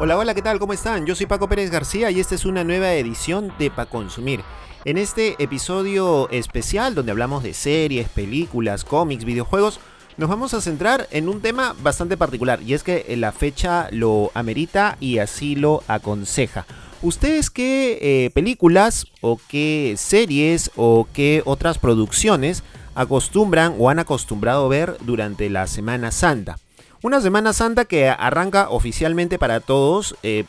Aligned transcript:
Hola, 0.00 0.16
hola, 0.16 0.32
¿qué 0.32 0.42
tal? 0.42 0.60
¿Cómo 0.60 0.72
están? 0.72 1.06
Yo 1.06 1.16
soy 1.16 1.26
Paco 1.26 1.48
Pérez 1.48 1.72
García 1.72 2.12
y 2.12 2.20
esta 2.20 2.36
es 2.36 2.44
una 2.44 2.62
nueva 2.62 2.92
edición 2.92 3.52
de 3.58 3.68
Pa 3.68 3.86
Consumir. 3.86 4.42
En 4.84 4.96
este 4.96 5.34
episodio 5.42 6.30
especial 6.30 6.94
donde 6.94 7.10
hablamos 7.10 7.42
de 7.42 7.52
series, 7.52 8.08
películas, 8.08 8.84
cómics, 8.84 9.24
videojuegos, 9.24 9.80
nos 10.16 10.28
vamos 10.28 10.54
a 10.54 10.60
centrar 10.60 11.08
en 11.10 11.28
un 11.28 11.40
tema 11.40 11.74
bastante 11.82 12.16
particular 12.16 12.62
y 12.62 12.74
es 12.74 12.84
que 12.84 13.12
la 13.16 13.32
fecha 13.32 13.88
lo 13.90 14.30
amerita 14.34 14.96
y 15.00 15.18
así 15.18 15.56
lo 15.56 15.82
aconseja. 15.88 16.64
¿Ustedes 17.02 17.50
qué 17.50 17.98
eh, 18.00 18.30
películas 18.30 19.08
o 19.20 19.40
qué 19.48 19.96
series 19.98 20.70
o 20.76 21.08
qué 21.12 21.42
otras 21.44 21.78
producciones 21.78 22.62
acostumbran 22.94 23.74
o 23.80 23.90
han 23.90 23.98
acostumbrado 23.98 24.68
ver 24.68 24.96
durante 25.00 25.50
la 25.50 25.66
Semana 25.66 26.12
Santa? 26.12 26.56
Una 27.00 27.20
Semana 27.20 27.52
Santa 27.52 27.84
que 27.84 28.08
arranca 28.08 28.70
oficialmente 28.70 29.38
para 29.38 29.60
todos, 29.60 30.16
eh, 30.24 30.44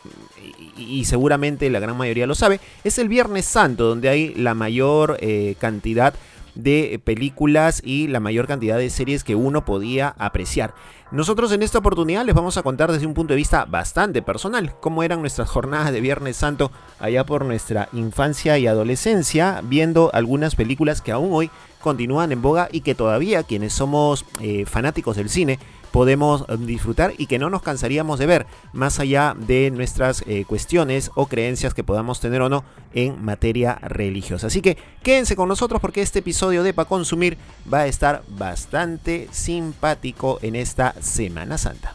y, 0.76 1.06
seguramente 1.06 1.70
la 1.70 1.80
gran 1.80 1.96
mayoría 1.96 2.26
lo 2.26 2.34
sabe, 2.34 2.60
es 2.84 2.98
el 2.98 3.08
Viernes 3.08 3.46
Santo, 3.46 3.88
donde 3.88 4.10
hay 4.10 4.34
la 4.34 4.56
mayor 4.56 5.18
eh, 5.20 5.56
cantidad 5.60 6.16
de 6.56 7.00
películas 7.04 7.82
y 7.86 8.08
la 8.08 8.20
mayor 8.20 8.48
cantidad 8.48 8.80
de 8.80 8.90
series 8.90 9.24
que 9.24 9.36
uno 9.36 9.64
podía 9.64 10.16
apreciar. 10.18 10.74
Nosotros 11.12 11.52
en 11.52 11.62
esta 11.62 11.78
oportunidad 11.78 12.26
les 12.26 12.36
vamos 12.36 12.58
a 12.58 12.64
contar 12.64 12.92
desde 12.92 13.06
un 13.06 13.14
punto 13.14 13.34
de 13.34 13.38
vista 13.38 13.66
bastante 13.66 14.22
personal 14.24 14.74
cómo 14.80 15.04
eran 15.04 15.22
nuestras 15.22 15.50
jornadas 15.50 15.92
de 15.92 16.02
Viernes 16.02 16.38
Santo 16.38 16.72
allá 17.00 17.26
por 17.26 17.46
nuestra 17.46 17.90
infancia 17.94 18.58
y 18.58 18.66
adolescencia, 18.66 19.62
viendo 19.64 20.10
algunas 20.14 20.56
películas 20.56 21.02
que 21.02 21.12
aún 21.12 21.30
hoy 21.32 21.52
continúan 21.80 22.32
en 22.32 22.42
boga 22.42 22.70
y 22.72 22.82
que 22.82 22.96
todavía 22.96 23.44
quienes 23.44 23.74
somos 23.74 24.26
eh, 24.42 24.66
fanáticos 24.66 25.16
del 25.16 25.30
cine 25.30 25.60
podemos 25.92 26.46
eh, 26.48 26.58
disfrutar 26.60 27.14
y 27.18 27.28
que 27.28 27.40
no 27.40 27.50
nos 27.50 27.62
cansaríamos 27.62 28.20
de 28.20 28.26
ver, 28.26 28.48
más 28.74 29.00
allá 29.00 29.36
de 29.38 29.72
nuestras 29.72 30.24
eh, 30.28 30.46
cuestiones 30.46 31.12
o 31.16 31.28
creencias 31.28 31.74
que 31.74 31.84
podamos 31.84 32.20
tener 32.20 32.42
o 32.42 32.50
no 32.50 32.64
en 32.94 33.24
materia 33.24 33.76
religiosa. 33.82 34.48
Así 34.48 34.62
que 34.62 34.78
quédense 35.04 35.36
con 35.36 35.50
nosotros 35.50 35.82
porque 35.82 36.02
este 36.02 36.20
episodio 36.20 36.64
de 36.64 36.74
Pa 36.74 36.86
Consumir 36.86 37.38
va 37.72 37.80
a 37.80 37.88
estar 37.88 38.24
bastante 38.28 39.28
simpático 39.32 40.40
en 40.42 40.56
esta 40.56 40.94
Semana 41.02 41.58
Santa. 41.58 41.94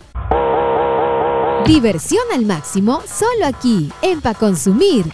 Diversión 1.66 2.24
al 2.32 2.44
máximo 2.44 3.02
solo 3.06 3.46
aquí 3.46 3.90
en 4.02 4.20
Pa 4.20 4.34
Consumir. 4.34 5.06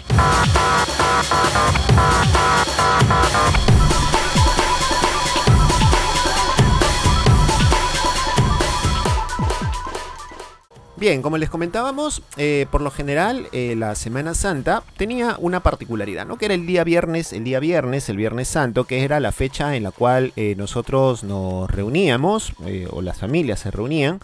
Bien, 11.01 11.23
como 11.23 11.39
les 11.39 11.49
comentábamos, 11.49 12.23
eh, 12.37 12.67
por 12.71 12.83
lo 12.83 12.91
general 12.91 13.49
eh, 13.53 13.75
la 13.75 13.95
Semana 13.95 14.35
Santa 14.35 14.83
tenía 14.99 15.37
una 15.39 15.61
particularidad, 15.61 16.27
¿no? 16.27 16.37
Que 16.37 16.45
era 16.45 16.53
el 16.53 16.67
día 16.67 16.85
viernes, 16.85 17.33
el 17.33 17.43
día 17.43 17.59
viernes, 17.59 18.11
el 18.11 18.19
Viernes 18.19 18.49
Santo, 18.49 18.85
que 18.85 19.03
era 19.03 19.19
la 19.19 19.33
fecha 19.33 19.77
en 19.77 19.85
la 19.85 19.93
cual 19.93 20.35
eh, 20.37 20.57
nosotros 20.59 21.25
nos 21.25 21.71
reuníamos, 21.71 22.53
o 22.91 23.01
las 23.01 23.17
familias 23.17 23.61
se 23.61 23.71
reunían, 23.71 24.21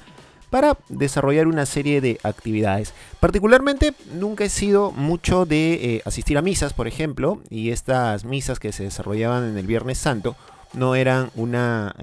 para 0.51 0.77
desarrollar 0.91 1.47
una 1.47 1.65
serie 1.65 2.03
de 2.03 2.21
actividades. 2.23 2.93
Particularmente 3.21 3.95
nunca 4.13 4.45
he 4.45 4.51
sido 4.51 4.93
mucho 4.93 5.47
de 5.47 6.03
asistir 6.05 6.37
a 6.37 6.43
misas, 6.43 6.75
por 6.75 6.89
ejemplo, 6.89 7.41
y 7.49 7.71
estas 7.71 8.27
misas 8.27 8.59
que 8.59 8.73
se 8.73 8.83
desarrollaban 8.83 9.49
en 9.49 9.57
el 9.57 9.67
Viernes 9.67 9.97
Santo 9.97 10.37
no 10.75 10.95
eran 10.95 11.31
una 11.37 11.95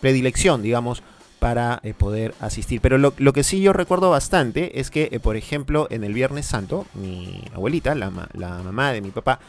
predilección, 0.00 0.62
digamos, 0.62 1.02
para 1.48 1.80
eh, 1.82 1.94
poder 1.94 2.34
asistir. 2.40 2.82
Pero 2.82 2.98
lo, 2.98 3.32
que 3.32 3.42
sí 3.42 3.62
yo 3.62 3.72
recuerdo 3.72 4.10
bastante 4.10 4.80
es 4.80 4.90
que, 4.90 5.08
eh, 5.12 5.18
por 5.18 5.34
ejemplo, 5.34 5.86
en 5.90 6.04
el 6.04 6.12
Viernes 6.12 6.44
Santo, 6.44 6.84
mi 6.92 7.42
abuelita, 7.54 7.94
la, 7.94 8.10
mamá 8.10 8.92
de 8.92 9.00
mi 9.00 9.10
papá, 9.12 9.40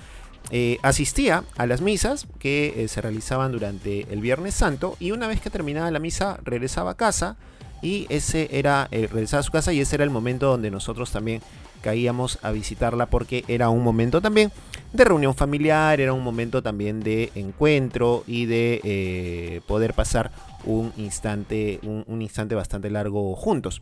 eh, 0.50 0.78
asistía 0.82 1.44
a 1.58 1.66
las 1.66 1.82
misas 1.82 2.26
que 2.40 2.86
se 2.88 3.02
realizaban 3.02 3.52
durante 3.52 4.08
el 4.14 4.22
Viernes 4.22 4.54
Santo 4.54 4.96
y 5.02 5.12
una 5.12 5.28
vez 5.28 5.42
que 5.42 5.50
terminaba 5.50 5.92
la 5.92 6.00
misa 6.00 6.40
regresaba 6.46 6.92
a 6.92 6.96
casa 6.96 7.36
y 7.82 8.08
ese 8.08 8.48
era, 8.54 8.88
regresaba 8.90 9.42
a 9.42 9.44
su 9.44 9.52
casa 9.52 9.74
y 9.74 9.82
ese 9.82 9.98
era 9.98 10.06
el 10.06 10.10
momento 10.10 10.48
donde 10.48 10.72
nosotros 10.72 11.12
también 11.12 11.42
caíamos 11.82 12.40
a 12.44 12.52
visitarla 12.52 13.08
porque 13.08 13.44
era 13.50 13.68
un 13.68 13.84
momento 13.84 14.22
también 14.22 14.54
de 14.94 15.04
reunión 15.04 15.36
familiar, 15.36 16.00
era 16.00 16.14
un 16.14 16.24
momento 16.24 16.64
también 16.64 17.02
de 17.02 17.34
encuentro 17.36 18.24
y 18.26 18.46
de 18.46 19.62
poder 19.68 19.94
pasar 19.94 20.32
un 20.66 20.94
instante, 20.98 21.80
un, 21.84 22.22
instante 22.22 22.56
bastante 22.56 22.90
largo 22.90 23.36
juntos. 23.36 23.82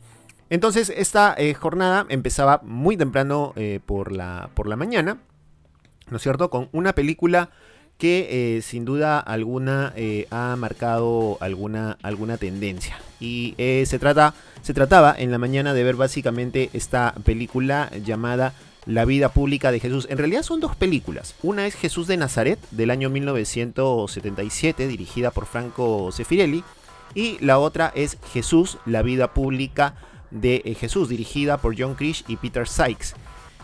Entonces 0.49 0.91
esta 0.95 1.35
eh, 1.37 1.53
jornada 1.53 2.05
empezaba 2.09 2.61
muy 2.63 2.95
temprano 2.95 3.53
eh, 3.55 3.79
por, 3.85 4.11
la, 4.11 4.49
por 4.53 4.67
la 4.67 4.75
mañana, 4.75 5.17
¿no 6.09 6.17
es 6.17 6.23
cierto? 6.23 6.49
Con 6.49 6.69
una 6.71 6.93
película 6.93 7.49
que 7.97 8.57
eh, 8.57 8.61
sin 8.61 8.85
duda 8.85 9.19
alguna 9.19 9.93
ha 10.29 10.55
marcado 10.55 11.37
alguna, 11.41 11.97
alguna 12.03 12.37
tendencia. 12.37 12.99
Y 13.19 13.55
se, 13.57 13.97
trata, 13.97 14.35
se 14.61 14.75
trataba 14.75 15.15
en 15.17 15.31
la 15.31 15.39
mañana 15.39 15.73
de 15.73 15.83
ver 15.83 15.95
básicamente 15.95 16.69
esta 16.73 17.15
película 17.25 17.89
llamada 18.05 18.53
La 18.87 19.03
vida 19.03 19.29
pública 19.29 19.71
de 19.73 19.81
Jesús. 19.81 20.07
En 20.09 20.17
realidad 20.17 20.43
son 20.43 20.61
dos 20.61 20.75
películas. 20.75 21.35
Una 21.43 21.67
es 21.67 21.75
Jesús 21.75 22.07
de 22.07 22.15
Nazaret 22.15 22.57
del 22.71 22.89
año 22.89 23.09
1977, 23.09 24.87
dirigida 24.87 25.31
por 25.31 25.45
Franco 25.45 26.09
Sefirelli. 26.13 26.63
Y 27.13 27.37
la 27.43 27.59
otra 27.59 27.91
es 27.95 28.17
Jesús, 28.31 28.77
la 28.85 29.01
vida 29.01 29.33
pública 29.33 29.95
de 30.31 30.61
eh, 30.63 30.73
Jesús, 30.73 31.09
dirigida 31.09 31.57
por 31.57 31.75
John 31.77 31.95
Krish 31.95 32.23
y 32.29 32.37
Peter 32.37 32.65
Sykes. 32.65 33.15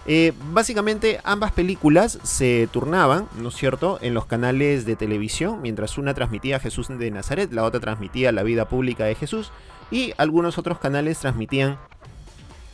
Eh, 0.06 0.33
básicamente 0.51 1.22
ambas 1.23 1.53
películas 1.53 2.19
se 2.23 2.67
turnaban, 2.72 3.29
¿no 3.38 3.47
es 3.47 3.56
cierto?, 3.56 4.00
en 4.01 4.13
los 4.13 4.25
canales 4.25 4.85
de 4.85 4.97
televisión, 4.97 5.62
mientras 5.62 5.97
una 5.97 6.13
transmitía 6.13 6.59
Jesús 6.59 6.89
de 6.89 7.12
Nazaret, 7.12 7.53
la 7.53 7.63
otra 7.63 7.79
transmitía 7.79 8.33
la 8.33 8.44
vida 8.44 8.67
pública 8.67 9.06
de 9.06 9.16
Jesús, 9.16 9.51
y 9.91 10.13
algunos 10.17 10.57
otros 10.57 10.79
canales 10.79 11.19
transmitían 11.19 11.78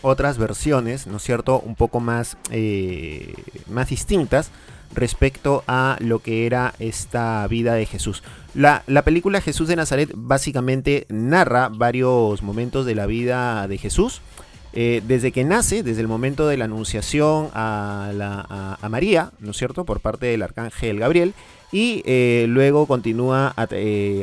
otras 0.01 0.37
versiones, 0.37 1.07
¿no 1.07 1.17
es 1.17 1.23
cierto?, 1.23 1.59
un 1.59 1.75
poco 1.75 1.99
más, 1.99 2.37
eh, 2.51 3.33
más 3.67 3.89
distintas 3.89 4.51
respecto 4.93 5.63
a 5.67 5.97
lo 5.99 6.19
que 6.19 6.45
era 6.45 6.73
esta 6.79 7.45
vida 7.47 7.73
de 7.73 7.85
Jesús. 7.85 8.23
La, 8.55 8.83
película 9.03 9.41
Jesús 9.41 9.67
de 9.67 9.75
Nazaret 9.75 10.11
básicamente 10.15 11.05
narra 11.09 11.69
varios 11.69 12.41
momentos 12.41 12.85
de 12.85 12.95
la 12.95 13.05
vida 13.05 13.67
de 13.67 13.77
Jesús. 13.77 14.21
Eh, 14.73 15.01
desde 15.07 15.31
que 15.31 15.43
nace, 15.43 15.81
desde 15.81 16.01
el 16.01 16.07
momento 16.07 16.47
de 16.47 16.55
la 16.55 16.65
anunciación 16.65 17.49
a, 17.53 18.77
María, 18.89 19.31
¿no 19.39 19.51
es 19.51 19.57
cierto?, 19.57 19.83
por 19.83 19.99
parte 19.99 20.27
del 20.27 20.43
arcángel 20.43 20.99
Gabriel, 20.99 21.33
y 21.71 22.01
eh, 22.05 22.45
luego 22.47 22.85
continúa 22.87 23.53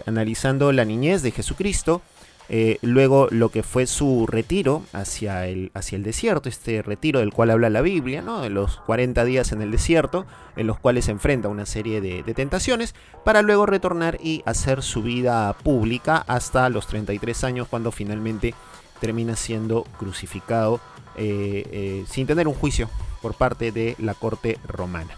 analizando 0.07 0.73
la 0.73 0.85
niñez 0.85 1.23
de 1.23 1.33
Jesucristo, 1.33 2.01
eh, 2.49 2.79
luego 2.83 3.27
lo 3.31 3.49
que 3.49 3.65
fue 3.65 3.87
su 3.87 4.27
retiro 4.27 4.83
hacia 4.93 5.47
el, 5.47 5.73
hacia 5.75 5.97
el 5.97 6.05
desierto, 6.05 6.49
este 6.49 6.81
retiro 6.81 7.19
del 7.19 7.33
cual 7.33 7.51
habla 7.51 7.71
la 7.71 7.81
Biblia, 7.81 8.23
¿no? 8.23 8.41
de 8.41 8.51
los 8.51 8.79
40 8.87 9.25
días 9.25 9.51
en 9.51 9.63
el 9.63 9.73
desierto, 9.73 10.27
en 10.55 10.69
los 10.69 10.79
cuales 10.79 11.07
se 11.07 11.11
enfrenta 11.11 11.49
una 11.49 11.67
serie 11.67 12.01
de, 12.01 12.23
tentaciones, 12.35 12.95
para 13.25 13.43
luego 13.43 13.67
retornar 13.67 14.19
y 14.23 14.43
hacer 14.47 14.83
su 14.83 15.03
vida 15.03 15.53
pública 15.55 16.25
hasta 16.29 16.69
los 16.69 16.87
33 16.87 17.45
años, 17.45 17.69
cuando 17.69 17.91
finalmente 17.91 18.55
termina 19.01 19.35
siendo 19.35 19.83
crucificado 19.99 20.81
eh, 21.17 21.67
eh, 21.71 22.05
sin 22.09 22.27
tener 22.27 22.47
un 22.47 22.55
juicio 22.55 22.89
por 23.23 23.35
parte 23.35 23.73
de 23.73 23.97
la 23.99 24.15
corte 24.15 24.59
romana. 24.67 25.17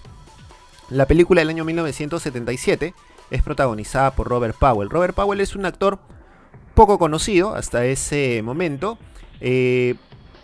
La 0.88 1.06
película 1.06 1.42
del 1.42 1.50
año 1.50 1.64
1977 1.66 2.94
es 3.30 3.42
protagonizada 3.42 4.12
por 4.12 4.28
Robert 4.28 4.56
Powell. 4.58 4.88
Robert 4.88 5.14
Powell 5.14 5.40
es 5.40 5.54
un 5.54 5.66
actor 5.66 5.98
poco 6.78 6.96
conocido 6.96 7.56
hasta 7.56 7.86
ese 7.86 8.40
momento. 8.44 8.98
Eh, 9.40 9.96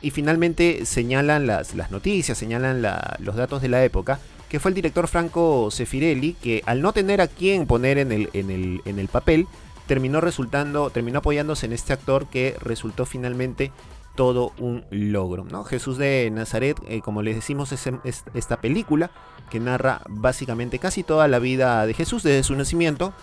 y 0.03 0.11
finalmente 0.11 0.85
señalan 0.85 1.47
las, 1.47 1.77
noticias, 1.93 2.37
señalan 2.37 2.83
los 3.21 3.37
datos 3.37 3.63
de 3.63 3.69
la 3.69 3.85
época, 3.85 4.19
que 4.49 4.59
fue 4.59 4.73
el 4.73 4.75
director 4.75 5.07
Franco 5.07 5.71
Sefirelli, 5.71 6.33
que 6.33 6.65
al 6.67 6.83
no 6.83 6.93
tener 6.93 7.21
a 7.21 7.29
quién 7.29 7.69
poner 7.69 7.99
en 7.99 8.11
el, 8.11 8.31
en 8.35 8.99
el, 8.99 9.09
papel, 9.09 9.47
terminó 9.87 10.21
resultando, 10.21 10.91
terminó 10.91 11.21
apoyándose 11.21 11.67
en 11.67 11.73
este 11.73 11.93
actor 11.93 12.27
que 12.27 12.57
resultó 12.61 13.07
finalmente 13.07 13.71
todo 14.17 14.53
un 14.59 14.85
logro. 14.91 15.45
¿no? 15.45 15.63
Jesús 15.63 15.99
de 15.99 16.31
Nazaret, 16.33 16.77
eh, 16.89 17.01
como 17.01 17.23
les 17.23 17.37
decimos, 17.37 17.71
es, 17.71 17.89
esta 18.35 18.61
película 18.61 19.13
que 19.51 19.61
narra 19.61 20.03
básicamente 20.09 20.81
casi 20.81 21.05
toda 21.05 21.29
la 21.29 21.39
vida 21.39 21.87
de 21.87 21.95
Jesús, 21.95 22.25
desde 22.25 22.43
su 22.43 22.57
nacimiento 22.57 23.15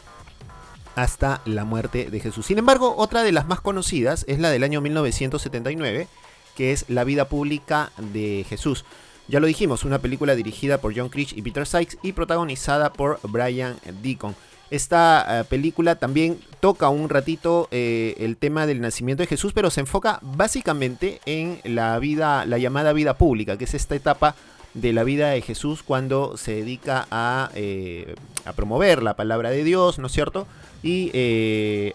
hasta 0.96 1.42
la 1.46 1.66
muerte 1.66 2.10
de 2.10 2.20
Jesús. 2.20 2.46
Sin 2.46 2.58
embargo, 2.58 2.96
otra 2.98 3.24
de 3.24 3.32
las 3.32 3.48
más 3.48 3.62
conocidas 3.62 4.26
es 4.28 4.40
la 4.40 4.50
del 4.50 4.64
año 4.64 4.82
1979, 4.82 6.08
que 6.56 6.72
es 6.72 6.86
La 6.90 7.04
vida 7.04 7.26
pública 7.26 7.92
de 7.98 8.46
Jesús. 8.48 8.86
Ya 9.28 9.40
lo 9.40 9.48
dijimos, 9.48 9.86
una 9.86 10.00
película 10.00 10.36
dirigida 10.36 10.80
por 10.80 10.96
John 10.96 11.10
Creech 11.10 11.38
y 11.38 11.42
Peter 11.42 11.66
Sykes 11.66 11.98
y 12.04 12.12
protagonizada 12.12 12.92
por 12.92 13.20
Brian 13.24 13.78
Deacon. 14.02 14.36
Esta 14.72 15.42
eh, 15.42 15.44
película 15.44 15.96
también 15.96 16.40
toca 16.62 16.88
un 16.88 17.10
ratito 17.10 17.68
eh, 17.72 18.16
el 18.20 18.38
tema 18.38 18.66
del 18.66 18.80
nacimiento 18.80 19.22
de 19.22 19.28
Jesús, 19.28 19.52
pero 19.54 19.70
se 19.70 19.82
enfoca 19.82 20.20
básicamente 20.22 21.20
en 21.26 21.60
la 21.66 22.00
vida, 22.00 22.46
la 22.46 22.58
llamada 22.58 22.94
vida 22.94 23.18
pública, 23.18 23.58
que 23.58 23.66
es 23.66 23.74
esta 23.74 23.96
etapa 23.96 24.36
de 24.74 24.94
la 24.94 25.04
vida 25.04 25.30
de 25.30 25.42
Jesús 25.42 25.84
cuando 25.84 26.38
se 26.38 26.54
dedica 26.56 27.08
a, 27.12 27.50
eh, 27.56 28.16
a 28.46 28.54
promover 28.54 29.04
la 29.04 29.16
palabra 29.16 29.50
de 29.50 29.64
Dios, 29.64 30.00
¿no 30.00 30.08
es 30.08 30.14
cierto? 30.14 30.48
Y 30.84 31.12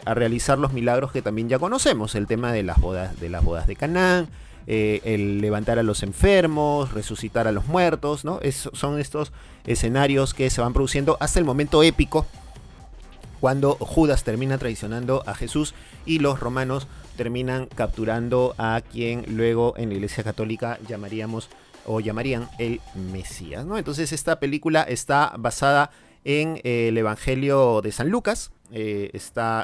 a 0.04 0.14
realizar 0.14 0.58
los 0.58 0.72
milagros 0.72 1.10
que 1.10 1.20
también 1.20 1.48
ya 1.48 1.58
conocemos, 1.58 2.14
el 2.14 2.28
tema 2.28 2.52
de 2.52 2.62
las 2.62 2.80
bodas 2.80 3.18
de 3.18 3.28
las 3.28 3.42
bodas 3.42 3.66
de 3.66 3.74
Canaán, 3.74 4.28
el 4.68 5.40
levantar 5.40 5.80
a 5.80 5.82
los 5.82 6.04
enfermos, 6.04 6.92
resucitar 6.92 7.48
a 7.48 7.52
los 7.52 7.66
muertos, 7.66 8.24
¿no? 8.24 8.38
son 8.52 9.00
estos 9.00 9.32
escenarios 9.66 10.34
que 10.34 10.50
se 10.50 10.60
van 10.60 10.72
produciendo 10.72 11.16
hasta 11.18 11.40
el 11.40 11.44
momento 11.44 11.82
épico 11.82 12.26
cuando 13.40 13.74
Judas 13.74 14.24
termina 14.24 14.58
traicionando 14.58 15.22
a 15.26 15.34
Jesús 15.34 15.74
y 16.04 16.18
los 16.18 16.40
romanos 16.40 16.86
terminan 17.16 17.66
capturando 17.66 18.54
a 18.58 18.80
quien 18.80 19.24
luego 19.28 19.74
en 19.76 19.88
la 19.90 19.94
Iglesia 19.94 20.24
Católica 20.24 20.78
llamaríamos 20.88 21.48
o 21.86 22.00
llamarían 22.00 22.48
el 22.58 22.80
Mesías. 22.94 23.66
Entonces 23.76 24.12
esta 24.12 24.38
película 24.38 24.82
está 24.82 25.32
basada 25.38 25.90
en 26.24 26.60
eh, 26.64 26.88
el 26.88 26.98
Evangelio 26.98 27.80
de 27.82 27.92
San 27.92 28.10
Lucas, 28.10 28.50
eh, 28.72 29.10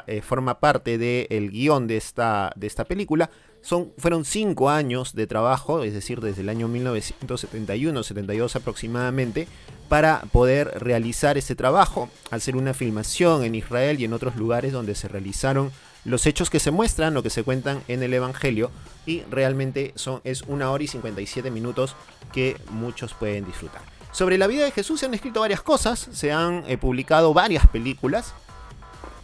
eh, 0.07 0.21
forma 0.21 0.59
parte 0.59 0.97
del 0.97 1.51
guion 1.51 1.87
de 1.87 1.97
esta, 1.97 2.53
de 2.55 2.67
esta 2.67 2.85
película. 2.85 3.29
Son, 3.61 3.91
fueron 3.97 4.25
cinco 4.25 4.69
años 4.69 5.13
de 5.13 5.27
trabajo, 5.27 5.83
es 5.83 5.93
decir, 5.93 6.21
desde 6.21 6.41
el 6.41 6.49
año 6.49 6.67
1971-72 6.69 8.55
aproximadamente, 8.55 9.47
para 9.89 10.21
poder 10.31 10.71
realizar 10.79 11.37
ese 11.37 11.55
trabajo, 11.55 12.09
hacer 12.31 12.55
una 12.55 12.73
filmación 12.73 13.43
en 13.43 13.55
Israel 13.55 13.99
y 13.99 14.05
en 14.05 14.13
otros 14.13 14.35
lugares 14.37 14.71
donde 14.71 14.95
se 14.95 15.07
realizaron 15.07 15.71
los 16.05 16.25
hechos 16.25 16.49
que 16.49 16.59
se 16.59 16.71
muestran 16.71 17.15
o 17.17 17.23
que 17.23 17.29
se 17.29 17.43
cuentan 17.43 17.81
en 17.87 18.03
el 18.03 18.13
Evangelio 18.13 18.71
y 19.05 19.21
realmente 19.29 19.93
son, 19.95 20.21
es 20.23 20.43
una 20.43 20.71
hora 20.71 20.83
y 20.83 20.87
57 20.87 21.51
minutos 21.51 21.95
que 22.31 22.57
muchos 22.69 23.13
pueden 23.13 23.45
disfrutar. 23.45 23.81
Sobre 24.11 24.37
la 24.37 24.47
vida 24.47 24.63
de 24.63 24.71
Jesús 24.71 24.99
se 24.99 25.07
han 25.07 25.13
escrito 25.13 25.39
varias 25.39 25.61
cosas, 25.61 26.07
se 26.11 26.31
han 26.31 26.63
eh, 26.67 26.77
publicado 26.77 27.33
varias 27.33 27.67
películas, 27.67 28.33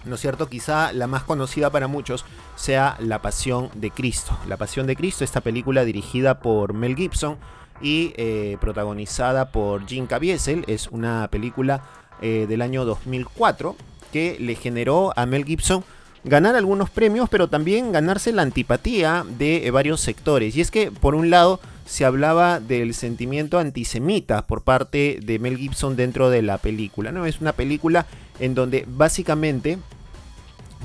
¿no 0.06 0.16
es 0.16 0.22
cierto? 0.22 0.50
Quizá 0.50 0.94
la 0.94 1.08
más 1.08 1.24
conocida 1.24 1.70
para 1.70 1.88
muchos 1.88 2.26
sea 2.56 2.98
La 3.00 3.22
Pasión 3.22 3.70
de 3.76 3.92
Cristo. 3.92 4.38
La 4.48 4.58
Pasión 4.58 4.88
de 4.88 4.96
Cristo, 4.96 5.24
esta 5.24 5.42
película 5.42 5.86
dirigida 5.86 6.40
por 6.40 6.74
Mel 6.74 6.96
Gibson, 6.96 7.38
y 7.82 8.14
eh, 8.18 8.58
protagonizada 8.60 9.52
por 9.52 9.86
Jim 9.88 10.08
Caviezel. 10.08 10.64
Es 10.68 10.88
una 10.88 11.28
película 11.30 11.84
eh, 12.22 12.46
del 12.48 12.62
año 12.62 12.86
2004 12.86 13.76
que 14.12 14.38
le 14.40 14.56
generó 14.56 15.14
a 15.16 15.26
Mel 15.26 15.46
Gibson 15.46 15.84
ganar 16.24 16.56
algunos 16.56 16.90
premios, 16.90 17.30
pero 17.30 17.48
también 17.48 17.92
ganarse 17.92 18.32
la 18.32 18.42
antipatía 18.42 19.26
de 19.38 19.68
eh, 19.68 19.72
varios 19.72 20.02
sectores. 20.02 20.56
Y 20.56 20.62
es 20.62 20.72
que, 20.72 20.92
por 20.92 21.16
un 21.16 21.30
lado, 21.30 21.60
se 21.86 22.06
hablaba 22.06 22.60
del 22.60 22.94
sentimiento 22.94 23.58
antisemita 23.58 24.46
por 24.46 24.62
parte 24.62 25.20
de 25.24 25.40
Mel 25.40 25.58
Gibson 25.58 25.96
dentro 25.96 26.30
de 26.30 26.42
la 26.42 26.58
película. 26.58 27.12
¿no? 27.12 27.26
Es 27.26 27.42
una 27.42 27.54
película 27.54 28.06
en 28.40 28.54
donde 28.54 28.86
básicamente 28.88 29.80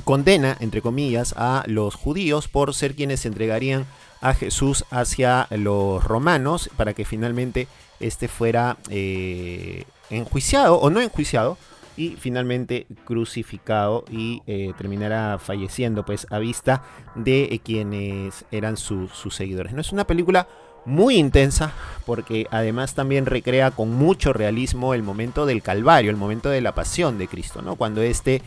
condena, 0.04 0.56
entre 0.60 0.80
comillas, 0.80 1.34
a 1.36 1.64
los 1.66 1.94
judíos 1.94 2.48
por 2.48 2.74
ser 2.74 2.94
quienes 2.94 3.26
entregarían 3.26 3.86
a 4.20 4.32
Jesús 4.32 4.86
hacia 4.90 5.46
los 5.50 6.02
romanos 6.02 6.70
para 6.76 6.94
que 6.94 7.04
finalmente 7.04 7.68
este 8.00 8.26
fuera 8.26 8.78
eh, 8.88 9.84
enjuiciado 10.08 10.76
o 10.76 10.88
no 10.88 11.00
enjuiciado 11.00 11.58
y 11.96 12.16
finalmente 12.18 12.86
crucificado 13.04 14.04
y 14.10 14.42
eh, 14.46 14.72
terminara 14.76 15.38
falleciendo 15.38 16.04
pues 16.04 16.26
a 16.30 16.38
vista 16.38 16.82
de 17.14 17.44
eh, 17.44 17.60
quienes 17.60 18.44
eran 18.50 18.76
sus 18.76 19.12
seguidores. 19.34 19.72
No 19.72 19.80
es 19.80 19.92
una 19.92 20.06
película 20.06 20.48
muy 20.84 21.16
intensa 21.16 21.72
porque 22.04 22.46
además 22.50 22.94
también 22.94 23.26
recrea 23.26 23.70
con 23.70 23.90
mucho 23.90 24.32
realismo 24.32 24.94
el 24.94 25.02
momento 25.02 25.46
del 25.46 25.62
Calvario, 25.62 26.10
el 26.10 26.16
momento 26.16 26.50
de 26.50 26.60
la 26.60 26.74
pasión 26.74 27.18
de 27.18 27.28
Cristo, 27.28 27.62
¿no? 27.62 27.76
Cuando 27.76 28.02
este 28.02 28.42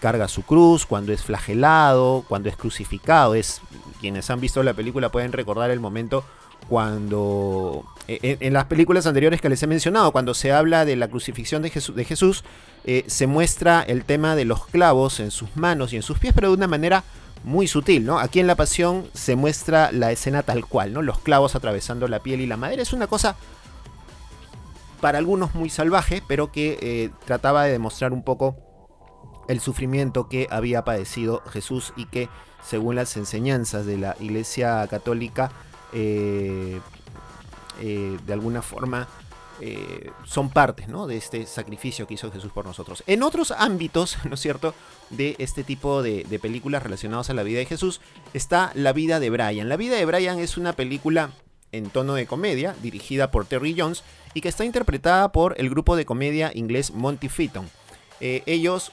carga 0.00 0.28
su 0.28 0.42
cruz, 0.42 0.86
cuando 0.86 1.12
es 1.12 1.22
flagelado, 1.22 2.24
cuando 2.28 2.48
es 2.48 2.56
crucificado. 2.56 3.34
Es 3.34 3.60
quienes 4.00 4.30
han 4.30 4.40
visto 4.40 4.62
la 4.62 4.74
película 4.74 5.10
pueden 5.10 5.32
recordar 5.32 5.70
el 5.70 5.78
momento 5.78 6.24
cuando 6.68 7.84
e, 8.08 8.38
en, 8.40 8.52
las 8.52 8.64
películas 8.64 9.06
anteriores 9.06 9.40
que 9.40 9.48
les 9.48 9.62
he 9.62 9.66
mencionado, 9.66 10.12
cuando 10.12 10.34
se 10.34 10.52
habla 10.52 10.84
de 10.84 10.96
la 10.96 11.08
crucifixión 11.08 11.62
de 11.62 11.70
de 11.70 12.04
Jesús 12.04 12.44
eh, 12.84 13.04
se 13.08 13.26
muestra 13.26 13.82
el 13.82 14.04
tema 14.04 14.34
de 14.34 14.44
los 14.44 14.66
clavos 14.66 15.20
en 15.20 15.30
sus 15.30 15.54
manos 15.56 15.92
y 15.92 15.96
en 15.96 16.02
sus 16.02 16.18
pies, 16.18 16.32
pero 16.34 16.48
de 16.48 16.54
una 16.54 16.66
manera 16.66 17.04
muy 17.44 17.66
sutil, 17.66 18.04
¿no? 18.04 18.18
Aquí 18.18 18.40
en 18.40 18.46
la 18.46 18.54
Pasión 18.54 19.06
se 19.14 19.36
muestra 19.36 19.92
la 19.92 20.12
escena 20.12 20.42
tal 20.42 20.66
cual, 20.66 20.92
¿no? 20.92 21.02
Los 21.02 21.18
clavos 21.18 21.54
atravesando 21.54 22.08
la 22.08 22.20
piel 22.20 22.40
y 22.40 22.46
la 22.46 22.56
madera. 22.56 22.82
Es 22.82 22.92
una 22.92 23.06
cosa 23.06 23.36
para 25.00 25.18
algunos 25.18 25.54
muy 25.54 25.70
salvaje, 25.70 26.22
pero 26.26 26.52
que 26.52 26.78
eh, 26.80 27.10
trataba 27.24 27.64
de 27.64 27.72
demostrar 27.72 28.12
un 28.12 28.22
poco 28.22 28.56
el 29.48 29.60
sufrimiento 29.60 30.28
que 30.28 30.46
había 30.50 30.84
padecido 30.84 31.42
Jesús 31.50 31.92
y 31.96 32.06
que 32.06 32.28
según 32.62 32.96
las 32.96 33.16
enseñanzas 33.16 33.86
de 33.86 33.98
la 33.98 34.16
Iglesia 34.20 34.86
Católica 34.88 35.50
eh, 35.92 36.80
de 37.80 38.32
alguna 38.32 38.60
forma 38.60 39.08
eh, 39.60 40.10
son 40.24 40.50
partes 40.50 40.86
de 40.88 41.16
este 41.16 41.46
sacrificio 41.46 42.06
que 42.06 42.14
hizo 42.14 42.30
Jesús 42.30 42.52
por 42.52 42.66
nosotros. 42.66 43.02
En 43.06 43.22
otros 43.22 43.52
ámbitos, 43.52 44.18
¿no 44.24 44.34
es 44.34 44.40
cierto?, 44.40 44.74
de 45.10 45.36
este 45.38 45.64
tipo 45.64 46.02
de, 46.02 46.24
películas 46.40 46.82
relacionadas 46.82 47.30
a 47.30 47.34
la 47.34 47.42
vida 47.42 47.58
de 47.58 47.66
Jesús, 47.66 48.00
está 48.34 48.72
La 48.74 48.92
vida 48.92 49.20
de 49.20 49.30
Brian. 49.30 49.68
La 49.68 49.76
vida 49.76 49.96
de 49.96 50.04
Brian 50.06 50.38
es 50.38 50.56
una 50.56 50.72
película 50.72 51.30
en 51.72 51.90
tono 51.90 52.14
de 52.14 52.26
comedia, 52.26 52.74
dirigida 52.82 53.30
por 53.30 53.46
Terry 53.46 53.74
Jones 53.78 54.02
y 54.34 54.40
que 54.40 54.48
está 54.48 54.64
interpretada 54.64 55.30
por 55.30 55.54
el 55.58 55.70
grupo 55.70 55.96
de 55.96 56.04
comedia 56.04 56.50
inglés 56.54 56.92
Monty 56.92 57.28
Python. 57.28 57.68
ellos 58.20 58.92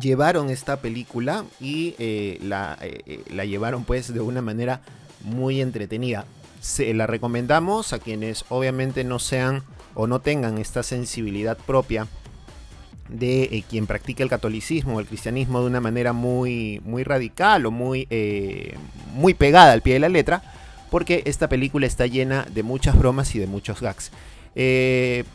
llevaron 0.00 0.50
esta 0.50 0.80
película 0.80 1.44
y 1.60 1.94
eh, 1.98 2.38
la, 2.42 2.78
eh, 2.80 3.00
eh, 3.06 3.24
la, 3.30 3.44
llevaron 3.44 3.84
pues 3.84 4.12
de 4.12 4.20
una 4.20 4.42
manera 4.42 4.80
muy 5.22 5.60
entretenida. 5.60 6.26
Se 6.64 6.94
la 6.94 7.06
recomendamos 7.06 7.92
a 7.92 7.98
quienes 7.98 8.46
obviamente 8.48 9.04
no 9.04 9.18
sean 9.18 9.62
o 9.94 10.06
no 10.06 10.20
tengan 10.20 10.56
esta 10.56 10.82
sensibilidad 10.82 11.58
propia 11.58 12.06
de 13.10 13.62
quien 13.68 13.86
practica 13.86 14.22
el 14.22 14.30
catolicismo 14.30 14.96
o 14.96 15.00
el 15.00 15.06
cristianismo 15.06 15.60
de 15.60 15.66
una 15.66 15.82
manera 15.82 16.14
muy, 16.14 16.80
muy 16.86 17.04
radical 17.04 17.66
o 17.66 17.70
muy, 17.70 18.08
muy 19.12 19.34
pegada 19.34 19.72
al 19.74 19.82
pie 19.82 19.92
de 19.92 20.00
la 20.00 20.08
letra, 20.08 20.42
porque 20.90 21.22
esta 21.26 21.50
película 21.50 21.86
está 21.86 22.06
llena 22.06 22.46
de 22.50 22.62
muchas 22.62 22.98
bromas 22.98 23.34
y 23.34 23.38
de 23.38 23.46
muchos 23.46 23.82
gags. 23.82 24.10
En 24.54 25.26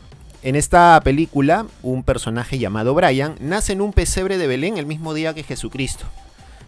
esta 0.55 0.99
película, 1.03 1.67
un 1.83 2.01
personaje 2.01 2.57
llamado 2.57 2.95
Brian 2.95 3.35
nace 3.39 3.73
en 3.73 3.81
un 3.81 3.93
pesebre 3.93 4.39
de 4.39 4.47
Belén 4.47 4.79
el 4.79 4.87
mismo 4.87 5.13
día 5.13 5.35
que 5.35 5.43
Jesucristo. 5.43 6.05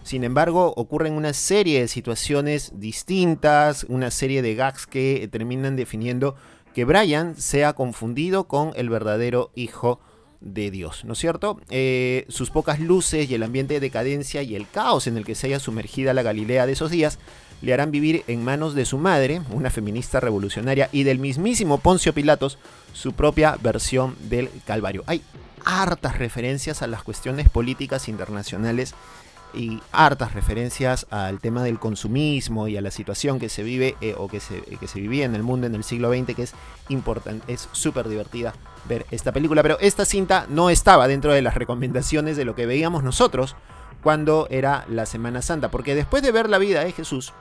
Sin 0.04 0.24
embargo, 0.24 0.74
ocurren 0.76 1.14
una 1.14 1.34
serie 1.34 1.82
de 1.82 1.88
situaciones 1.88 2.72
distintas, 2.76 3.86
una 3.88 4.12
serie 4.12 4.42
de 4.42 4.56
gags 4.56 4.88
que 4.88 5.28
terminan 5.32 5.76
definiendo 5.76 6.36
que 6.74 6.86
Brian 6.86 7.36
sea 7.36 7.74
confundido 7.74 8.46
con 8.46 8.72
el 8.76 8.90
verdadero 8.90 9.52
hijo 9.56 10.00
de 10.40 10.72
Dios, 10.72 11.06
¿no 11.06 11.14
es 11.14 11.20
cierto? 11.20 11.60
Eh, 11.70 12.26
sus 12.28 12.50
pocas 12.50 12.80
luces 12.80 13.30
y 13.30 13.36
el 13.36 13.44
ambiente 13.44 13.76
de 13.76 13.80
decadencia 13.80 14.42
y 14.42 14.56
el 14.56 14.68
caos 14.68 15.06
en 15.06 15.18
el 15.18 15.24
que 15.24 15.36
se 15.36 15.48
haya 15.48 15.60
sumergida 15.60 16.16
la 16.16 16.24
Galilea 16.24 16.66
de 16.66 16.74
esos 16.74 16.90
días 16.90 17.20
le 17.62 17.74
harán 17.74 17.92
vivir 17.92 18.24
en 18.28 18.44
manos 18.44 18.74
de 18.74 18.86
su 18.86 18.98
madre, 18.98 19.42
una 19.52 19.70
feminista 19.70 20.20
revolucionaria, 20.20 20.90
y 20.92 21.04
del 21.04 21.20
mismísimo 21.20 21.78
Poncio 21.78 22.12
Pilatos, 22.12 22.58
su 22.92 23.14
propia 23.14 23.56
versión 23.62 24.16
del 24.30 24.50
Calvario. 24.66 25.04
Hay 25.06 25.22
hartas 25.64 26.18
referencias 26.18 26.82
a 26.82 26.88
las 26.88 27.04
cuestiones 27.04 27.50
políticas 27.50 28.10
internacionales 28.10 28.96
y 29.54 29.82
hartas 29.92 30.34
referencias 30.34 31.08
al 31.10 31.40
tema 31.40 31.64
del 31.64 31.80
consumismo 31.80 32.68
y 32.68 32.78
a 32.78 32.82
la 32.82 32.92
situación 32.92 33.40
que 33.40 33.50
se 33.50 33.64
vive 33.64 33.96
eh, 34.02 34.16
o 34.18 34.28
que 34.28 34.40
se, 34.40 34.62
que 34.62 34.88
se 34.88 35.00
vivía 35.00 35.26
en 35.26 35.36
el 35.36 35.44
mundo 35.44 35.68
en 35.68 35.76
el 35.76 35.84
siglo 35.84 36.12
XX, 36.12 36.36
que 36.36 36.44
es 36.44 36.54
importante, 36.90 37.52
es 37.52 37.70
súper 37.72 38.08
divertida 38.08 38.54
ver 38.88 39.06
esta 39.12 39.32
película. 39.32 39.62
Pero 39.62 39.78
esta 39.80 40.06
cinta 40.06 40.46
no 40.50 40.70
estaba 40.70 41.08
dentro 41.08 41.34
de 41.34 41.42
las 41.42 41.56
recomendaciones 41.56 42.38
de 42.38 42.46
lo 42.46 42.56
que 42.56 42.66
veíamos 42.66 43.04
nosotros 43.04 43.56
cuando 44.02 44.48
era 44.50 44.86
la 44.90 45.06
Semana 45.06 45.42
Santa, 45.42 45.70
porque 45.70 45.96
después 45.96 46.24
de 46.24 46.32
ver 46.32 46.50
la 46.50 46.58
vida 46.58 46.84
de 46.84 46.92
Jesús, 46.92 47.34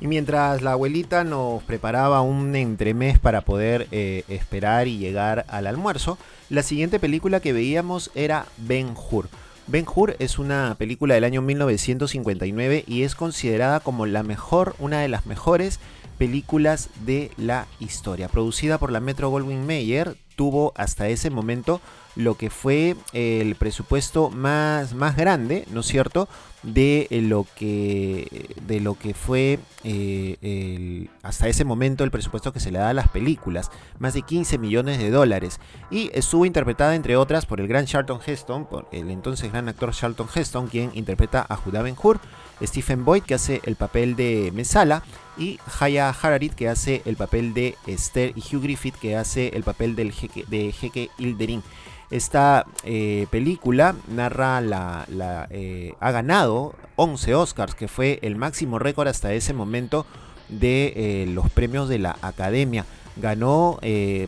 y 0.00 0.06
mientras 0.08 0.62
la 0.62 0.72
abuelita 0.72 1.24
nos 1.24 1.62
preparaba 1.62 2.20
un 2.20 2.54
entremés 2.54 3.18
para 3.18 3.40
poder 3.40 3.88
eh, 3.92 4.24
esperar 4.28 4.88
y 4.88 4.98
llegar 4.98 5.46
al 5.48 5.66
almuerzo, 5.66 6.18
la 6.50 6.62
siguiente 6.62 6.98
película 6.98 7.40
que 7.40 7.52
veíamos 7.52 8.10
era 8.14 8.46
Ben 8.58 8.94
Hur. 8.94 9.28
Ben 9.68 9.84
Hur 9.92 10.14
es 10.20 10.38
una 10.38 10.76
película 10.78 11.14
del 11.14 11.24
año 11.24 11.42
1959 11.42 12.84
y 12.86 13.02
es 13.02 13.16
considerada 13.16 13.80
como 13.80 14.06
la 14.06 14.22
mejor, 14.22 14.76
una 14.78 15.00
de 15.00 15.08
las 15.08 15.26
mejores 15.26 15.80
películas 16.18 16.88
de 17.04 17.32
la 17.36 17.66
historia. 17.80 18.28
Producida 18.28 18.78
por 18.78 18.92
la 18.92 19.00
Metro 19.00 19.28
Goldwyn 19.28 19.66
Mayer, 19.66 20.16
tuvo 20.36 20.72
hasta 20.76 21.08
ese 21.08 21.30
momento 21.30 21.80
lo 22.14 22.36
que 22.36 22.48
fue 22.48 22.94
el 23.12 23.56
presupuesto 23.56 24.30
más, 24.30 24.94
más 24.94 25.16
grande, 25.16 25.64
¿no 25.72 25.80
es 25.80 25.86
cierto?, 25.86 26.28
de 26.66 27.06
lo 27.10 27.46
que, 27.54 28.56
de 28.66 28.80
lo 28.80 28.94
que 28.94 29.14
fue 29.14 29.60
eh, 29.84 31.06
hasta 31.22 31.46
ese 31.46 31.64
momento 31.64 32.02
el 32.02 32.10
presupuesto 32.10 32.52
que 32.52 32.58
se 32.58 32.72
le 32.72 32.80
da 32.80 32.88
a 32.88 32.94
las 32.94 33.08
películas, 33.08 33.70
más 34.00 34.14
de 34.14 34.22
15 34.22 34.58
millones 34.58 34.98
de 34.98 35.10
dólares. 35.10 35.60
Y 35.90 36.10
estuvo 36.12 36.44
interpretada, 36.44 36.96
entre 36.96 37.16
otras, 37.16 37.46
por 37.46 37.60
el 37.60 37.68
gran 37.68 37.86
Charlton 37.86 38.20
Heston, 38.24 38.66
por 38.66 38.88
el 38.90 39.10
entonces 39.10 39.52
gran 39.52 39.68
actor 39.68 39.92
Charlton 39.92 40.28
Heston, 40.34 40.66
quien 40.66 40.90
interpreta 40.94 41.46
a 41.48 41.56
Judá 41.56 41.82
Ben 41.82 41.96
Hur, 42.02 42.18
Stephen 42.60 43.04
Boyd, 43.04 43.22
que 43.22 43.34
hace 43.34 43.60
el 43.64 43.76
papel 43.76 44.16
de 44.16 44.50
Mesala, 44.52 45.04
y 45.38 45.60
Haya 45.78 46.10
Hararit, 46.10 46.54
que 46.54 46.68
hace 46.68 47.02
el 47.04 47.16
papel 47.16 47.54
de 47.54 47.76
Esther, 47.86 48.32
y 48.34 48.40
Hugh 48.40 48.62
Griffith, 48.62 48.96
que 48.96 49.16
hace 49.16 49.48
el 49.54 49.62
papel 49.62 49.94
del 49.94 50.12
de 50.48 50.72
Jeque 50.72 51.10
Ilderin. 51.18 51.62
Esta 52.10 52.66
eh, 52.84 53.26
película 53.30 53.96
narra 54.08 54.60
la, 54.60 55.06
eh, 55.50 55.94
ha 55.98 56.10
ganado 56.12 56.74
11 56.96 57.34
Oscars, 57.34 57.74
que 57.74 57.88
fue 57.88 58.20
el 58.22 58.36
máximo 58.36 58.78
récord 58.78 59.08
hasta 59.08 59.32
ese 59.32 59.52
momento 59.52 60.06
de 60.48 60.92
eh, 60.94 61.26
los 61.26 61.50
premios 61.50 61.88
de 61.88 61.98
la 61.98 62.16
Academia. 62.22 62.84
Ganó 63.18 63.78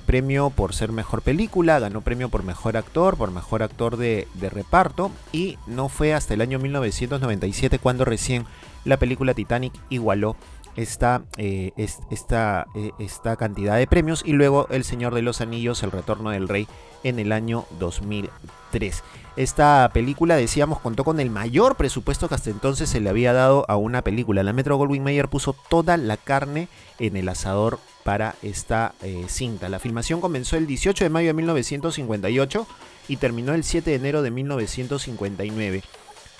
premio 0.06 0.48
por 0.48 0.74
ser 0.74 0.92
mejor 0.92 1.20
película, 1.20 1.78
ganó 1.78 2.00
premio 2.00 2.30
por 2.30 2.42
mejor 2.42 2.78
actor, 2.78 3.18
por 3.18 3.30
mejor 3.30 3.62
actor 3.62 3.98
de, 3.98 4.26
de 4.32 4.48
reparto 4.48 5.10
y 5.30 5.58
no 5.66 5.90
fue 5.90 6.14
hasta 6.14 6.32
el 6.32 6.40
año 6.40 6.58
1997 6.58 7.80
cuando 7.80 8.06
recién 8.06 8.46
la 8.86 8.96
película 8.96 9.34
Titanic 9.34 9.74
igualó 9.90 10.36
esta, 10.78 11.22
eh, 11.38 11.72
esta, 11.76 12.66
eh, 12.76 12.92
esta 13.00 13.36
cantidad 13.36 13.76
de 13.76 13.88
premios 13.88 14.22
y 14.24 14.32
luego 14.32 14.68
El 14.70 14.84
Señor 14.84 15.12
de 15.12 15.22
los 15.22 15.40
Anillos, 15.40 15.82
El 15.82 15.90
Retorno 15.90 16.30
del 16.30 16.46
Rey 16.46 16.68
en 17.02 17.18
el 17.18 17.32
año 17.32 17.66
2003. 17.80 19.02
Esta 19.36 19.90
película, 19.92 20.36
decíamos, 20.36 20.78
contó 20.78 21.02
con 21.02 21.18
el 21.18 21.30
mayor 21.30 21.76
presupuesto 21.76 22.28
que 22.28 22.36
hasta 22.36 22.50
entonces 22.50 22.88
se 22.88 23.00
le 23.00 23.10
había 23.10 23.32
dado 23.32 23.64
a 23.68 23.76
una 23.76 24.02
película. 24.02 24.44
La 24.44 24.52
Metro 24.52 24.76
Goldwyn 24.76 25.02
Mayer 25.02 25.28
puso 25.28 25.54
toda 25.68 25.96
la 25.96 26.16
carne 26.16 26.68
en 27.00 27.16
el 27.16 27.28
asador 27.28 27.80
para 28.04 28.36
esta 28.42 28.94
eh, 29.02 29.24
cinta. 29.28 29.68
La 29.68 29.80
filmación 29.80 30.20
comenzó 30.20 30.56
el 30.56 30.68
18 30.68 31.04
de 31.04 31.10
mayo 31.10 31.28
de 31.28 31.34
1958 31.34 32.66
y 33.08 33.16
terminó 33.16 33.52
el 33.52 33.64
7 33.64 33.90
de 33.90 33.96
enero 33.96 34.22
de 34.22 34.30
1959. 34.30 35.82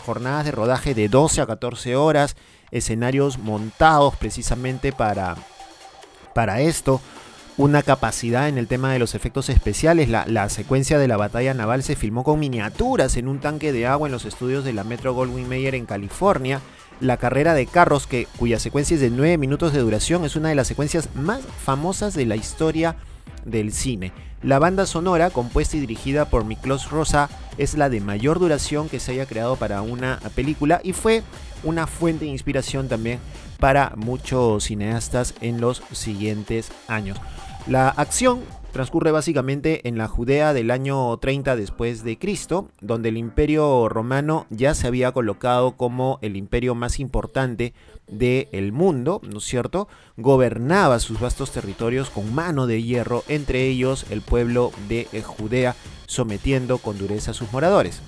Jornadas 0.04 0.44
de 0.44 0.52
rodaje 0.52 0.94
de 0.94 1.08
12 1.08 1.40
a 1.40 1.46
14 1.46 1.96
horas, 1.96 2.36
escenarios 2.70 3.38
montados 3.38 4.16
precisamente 4.16 4.92
para, 4.92 5.36
para 6.34 6.60
esto, 6.60 7.00
una 7.58 7.82
capacidad 7.82 8.48
en 8.48 8.56
el 8.56 8.68
tema 8.68 8.92
de 8.92 9.00
los 9.00 9.16
efectos 9.16 9.48
especiales. 9.48 10.08
La, 10.08 10.48
secuencia 10.48 10.98
de 10.98 11.08
la 11.08 11.16
batalla 11.16 11.52
naval 11.54 11.82
se 11.82 11.96
filmó 11.96 12.22
con 12.22 12.38
miniaturas 12.38 13.16
en 13.16 13.26
un 13.26 13.40
tanque 13.40 13.72
de 13.72 13.86
agua 13.86 14.06
en 14.08 14.12
los 14.12 14.24
estudios 14.24 14.64
de 14.64 14.72
la 14.72 14.84
Metro 14.84 15.12
Goldwyn 15.12 15.48
Mayer 15.48 15.74
en 15.74 15.84
California. 15.84 16.60
La 17.00 17.16
carrera 17.16 17.54
de 17.54 17.66
carros, 17.66 18.06
que, 18.06 18.26
cuya 18.38 18.60
secuencia 18.60 18.94
es 18.94 19.00
de 19.00 19.10
9 19.10 19.38
minutos 19.38 19.72
de 19.72 19.80
duración, 19.80 20.24
es 20.24 20.36
una 20.36 20.48
de 20.48 20.54
las 20.54 20.68
secuencias 20.68 21.08
más 21.14 21.42
famosas 21.64 22.14
de 22.14 22.26
la 22.26 22.36
historia 22.36 22.96
del 23.44 23.72
cine. 23.72 24.12
La 24.42 24.60
banda 24.60 24.86
sonora, 24.86 25.30
compuesta 25.30 25.76
y 25.76 25.80
dirigida 25.80 26.26
por 26.26 26.44
Miklos 26.44 26.90
Rosa, 26.90 27.28
es 27.58 27.76
la 27.76 27.88
de 27.88 28.00
mayor 28.00 28.38
duración 28.38 28.88
que 28.88 29.00
se 29.00 29.12
haya 29.12 29.26
creado 29.26 29.56
para 29.56 29.82
una 29.82 30.20
película 30.36 30.80
y 30.84 30.92
fue 30.92 31.24
una 31.64 31.88
fuente 31.88 32.24
de 32.24 32.30
inspiración 32.30 32.88
también 32.88 33.18
para 33.58 33.92
muchos 33.96 34.64
cineastas 34.64 35.34
en 35.40 35.60
los 35.60 35.82
siguientes 35.90 36.70
años. 36.86 37.18
La 37.66 37.88
acción 37.88 38.40
transcurre 38.72 39.10
básicamente 39.10 39.88
en 39.88 39.98
la 39.98 40.08
Judea 40.08 40.52
del 40.52 40.70
año 40.70 41.16
30 41.16 41.56
después 41.56 42.04
de 42.04 42.18
Cristo, 42.18 42.68
donde 42.80 43.08
el 43.08 43.16
imperio 43.16 43.88
romano 43.88 44.46
ya 44.50 44.74
se 44.74 44.86
había 44.86 45.12
colocado 45.12 45.76
como 45.76 46.18
el 46.22 46.36
imperio 46.36 46.74
más 46.74 47.00
importante 47.00 47.74
del 48.06 48.72
mundo, 48.72 49.20
¿no 49.22 49.38
es 49.38 49.44
cierto? 49.44 49.88
Gobernaba 50.16 50.98
sus 50.98 51.20
vastos 51.20 51.50
territorios 51.50 52.10
con 52.10 52.34
mano 52.34 52.66
de 52.66 52.82
hierro, 52.82 53.24
entre 53.28 53.66
ellos 53.66 54.06
el 54.10 54.22
pueblo 54.22 54.72
de 54.88 55.06
Judea, 55.22 55.74
sometiendo 56.06 56.78
con 56.78 56.98
dureza 56.98 57.32
a 57.32 57.34
sus 57.34 57.52
moradores. 57.52 58.00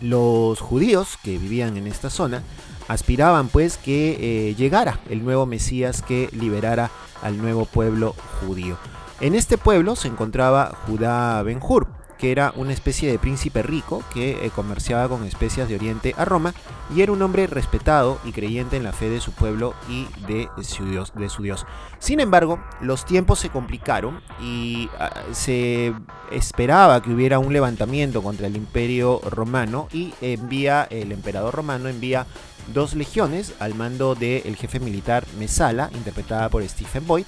Los 0.00 0.60
judíos 0.60 1.18
que 1.22 1.38
vivían 1.38 1.76
en 1.76 1.86
esta 1.86 2.10
zona 2.10 2.42
aspiraban 2.88 3.48
pues 3.48 3.76
que 3.76 4.48
eh, 4.48 4.54
llegara 4.54 5.00
el 5.10 5.22
nuevo 5.22 5.46
Mesías 5.46 6.02
que 6.02 6.28
liberara 6.32 6.90
al 7.22 7.38
nuevo 7.38 7.66
pueblo 7.66 8.14
judío. 8.40 8.78
En 9.20 9.34
este 9.34 9.58
pueblo 9.58 9.96
se 9.96 10.08
encontraba 10.08 10.74
Judá 10.86 11.42
Ben-Hur, 11.42 11.88
que 12.16 12.32
era 12.32 12.54
una 12.56 12.72
especie 12.72 13.10
de 13.10 13.18
príncipe 13.18 13.62
rico 13.62 14.02
que 14.14 14.46
eh, 14.46 14.50
comerciaba 14.54 15.08
con 15.08 15.24
especias 15.24 15.68
de 15.68 15.74
Oriente 15.74 16.14
a 16.16 16.24
Roma 16.24 16.54
y 16.94 17.02
era 17.02 17.12
un 17.12 17.20
hombre 17.20 17.46
respetado 17.46 18.18
y 18.24 18.32
creyente 18.32 18.78
en 18.78 18.82
la 18.82 18.92
fe 18.92 19.10
de 19.10 19.20
su 19.20 19.32
pueblo 19.32 19.74
y 19.90 20.06
de 20.26 20.48
su 20.62 21.42
Dios. 21.42 21.66
Sin 21.98 22.18
embargo, 22.20 22.58
los 22.80 23.04
tiempos 23.04 23.38
se 23.40 23.50
complicaron 23.50 24.22
y 24.42 24.88
ah, 24.98 25.10
se 25.32 25.94
esperaba 26.30 27.02
que 27.02 27.12
hubiera 27.12 27.38
un 27.38 27.52
levantamiento 27.52 28.22
contra 28.22 28.46
el 28.46 28.56
imperio 28.56 29.20
romano 29.30 29.88
y 29.92 30.14
envía 30.22 30.86
el 30.90 31.12
emperador 31.12 31.54
romano 31.54 31.88
envía 31.90 32.26
dos 32.72 32.94
legiones 32.94 33.52
al 33.60 33.74
mando 33.74 34.14
del 34.14 34.56
jefe 34.56 34.80
militar 34.80 35.26
Mesala, 35.38 35.90
interpretada 35.94 36.48
por 36.48 36.66
Stephen 36.66 37.06
Boyd, 37.06 37.26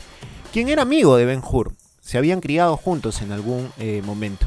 quien 0.53 0.71
era 0.71 0.83
amigo 0.83 1.17
de 1.17 1.27
Ben 1.27 1.43
Hur. 1.43 1.73
Se 2.13 2.19
habían 2.19 2.43
criado 2.43 2.77
juntos 2.77 3.23
en 3.23 3.33
algún 3.33 3.73
eh, 3.79 4.03
momento. 4.05 4.45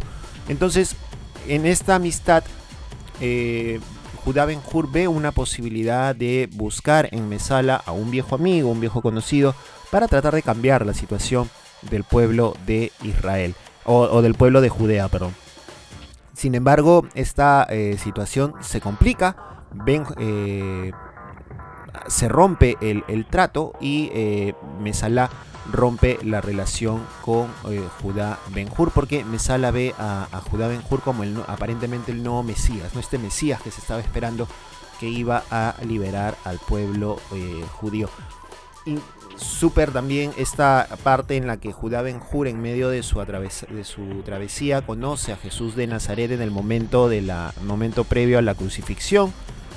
Entonces, 0.49 0.95
en 1.47 1.65
esta 1.65 1.95
amistad, 1.95 2.43
eh, 3.21 3.79
Judá 4.23 4.45
Ben 4.45 4.59
Hur 4.71 4.91
ve 4.91 5.07
una 5.07 5.31
posibilidad 5.31 6.15
de 6.15 6.47
buscar 6.53 7.09
en 7.11 7.27
Mesala 7.27 7.81
a 7.83 7.91
un 7.91 8.11
viejo 8.11 8.35
amigo, 8.35 8.69
un 8.69 8.81
viejo 8.81 9.01
conocido, 9.01 9.55
para 9.89 10.07
tratar 10.07 10.35
de 10.35 10.43
cambiar 10.43 10.85
la 10.85 10.93
situación 10.93 11.49
del 11.89 12.03
pueblo 12.03 12.55
de 12.67 12.91
Israel, 13.01 13.55
o, 13.83 14.21
del 14.21 14.35
pueblo 14.35 14.61
de 14.61 14.69
Judea, 14.69 15.07
perdón. 15.07 15.33
Sin 16.35 16.53
embargo, 16.53 17.07
esta 17.15 17.63
eh, 17.63 17.97
situación 17.97 18.53
se 18.61 18.79
complica, 18.79 19.63
eh, 20.19 20.91
se 22.05 22.27
rompe 22.29 22.77
el, 22.79 23.25
trato 23.25 23.73
y 23.81 24.11
Mesala 24.79 25.31
rompe 25.71 26.19
la 26.23 26.41
relación 26.41 27.03
con 27.23 27.47
eh, 27.69 27.83
Judá 28.01 28.39
Ben-Hur 28.53 28.91
porque 28.91 29.23
Mesala 29.23 29.71
ve 29.71 29.93
a, 29.97 30.27
Judá 30.49 30.67
Ben-Hur 30.67 31.01
como 31.01 31.23
el, 31.23 31.37
aparentemente 31.47 32.11
el 32.11 32.23
nuevo 32.23 32.43
Mesías, 32.43 32.93
¿no? 32.93 32.99
este 32.99 33.17
Mesías 33.17 33.61
que 33.61 33.71
se 33.71 33.81
estaba 33.81 33.99
esperando 33.99 34.47
que 34.99 35.09
iba 35.09 35.43
a 35.51 35.75
liberar 35.85 36.37
al 36.43 36.59
pueblo 36.59 37.19
eh, 37.33 37.63
judío. 37.73 38.09
Y 38.85 38.99
súper 39.35 39.91
también 39.91 40.31
esta 40.37 40.87
parte 41.03 41.35
en 41.35 41.47
la 41.47 41.57
que 41.57 41.73
Judá 41.73 42.01
Ben-Hur 42.01 42.47
en 42.47 42.61
medio 42.61 42.89
de 42.89 43.03
su, 43.03 43.19
de 43.19 43.83
su 43.83 44.21
travesía 44.23 44.85
conoce 44.85 45.33
a 45.33 45.37
Jesús 45.37 45.75
de 45.75 45.87
Nazaret 45.87 46.31
en 46.31 46.41
el 46.41 46.51
momento, 46.51 47.09
de 47.09 47.21
la, 47.21 47.53
momento 47.65 48.03
previo 48.03 48.37
a 48.37 48.41
la 48.41 48.55
crucifixión. 48.55 49.33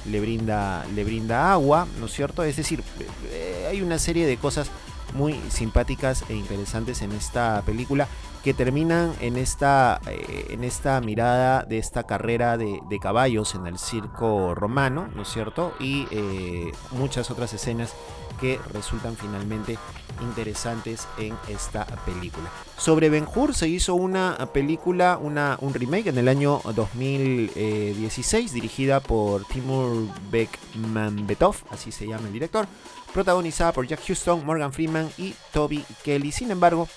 Le 0.06 0.20
brinda, 0.20 0.86
le 0.94 1.04
brinda 1.04 1.52
agua, 1.52 1.86
¿no 1.98 2.06
es 2.06 2.12
cierto? 2.12 2.42
Es 2.44 2.56
decir, 2.56 2.82
eh, 3.30 3.66
hay 3.68 3.82
una 3.82 3.98
serie 3.98 4.26
de 4.26 4.36
cosas 4.36 4.70
muy 5.14 5.34
simpáticas 5.48 6.24
e 6.28 6.34
interesantes 6.34 7.02
en 7.02 7.12
esta 7.12 7.62
película 7.62 8.08
que 8.42 8.54
terminan 8.54 9.12
en 9.20 9.36
esta, 9.36 10.00
eh, 10.06 10.46
en 10.50 10.64
esta 10.64 11.00
mirada 11.00 11.64
de 11.64 11.78
esta 11.78 12.04
carrera 12.04 12.56
de, 12.56 12.80
caballos 13.00 13.54
en 13.54 13.66
el 13.66 13.78
circo 13.78 14.54
romano, 14.54 15.08
¿no 15.14 15.22
es 15.22 15.28
cierto? 15.28 15.72
Y 15.78 16.06
eh, 16.10 16.72
muchas 16.92 17.30
otras 17.30 17.52
escenas 17.52 17.94
que 18.40 18.58
resultan 18.72 19.16
finalmente 19.16 19.78
interesantes 20.22 21.06
en 21.18 21.34
esta 21.48 21.84
película. 21.84 22.50
Sobre 22.76 23.10
Ben 23.10 23.26
Hur 23.32 23.54
se 23.54 23.68
hizo 23.68 23.94
una 23.94 24.36
película, 24.52 25.18
una, 25.20 25.58
un 25.60 25.74
remake 25.74 26.08
en 26.08 26.18
el 26.18 26.28
año 26.28 26.60
2016 26.74 28.52
dirigida 28.52 29.00
por 29.00 29.44
Timur 29.44 30.06
Bekmambetov, 30.30 31.56
así 31.70 31.92
se 31.92 32.06
llama 32.06 32.26
el 32.28 32.32
director, 32.32 32.66
protagonizada 33.12 33.72
por 33.72 33.86
Jack 33.86 34.00
Houston, 34.06 34.44
Morgan 34.44 34.72
Freeman 34.72 35.10
y 35.18 35.34
Toby 35.52 35.84
Kelly. 36.04 36.32
Sin 36.32 36.50
embargo, 36.50 36.88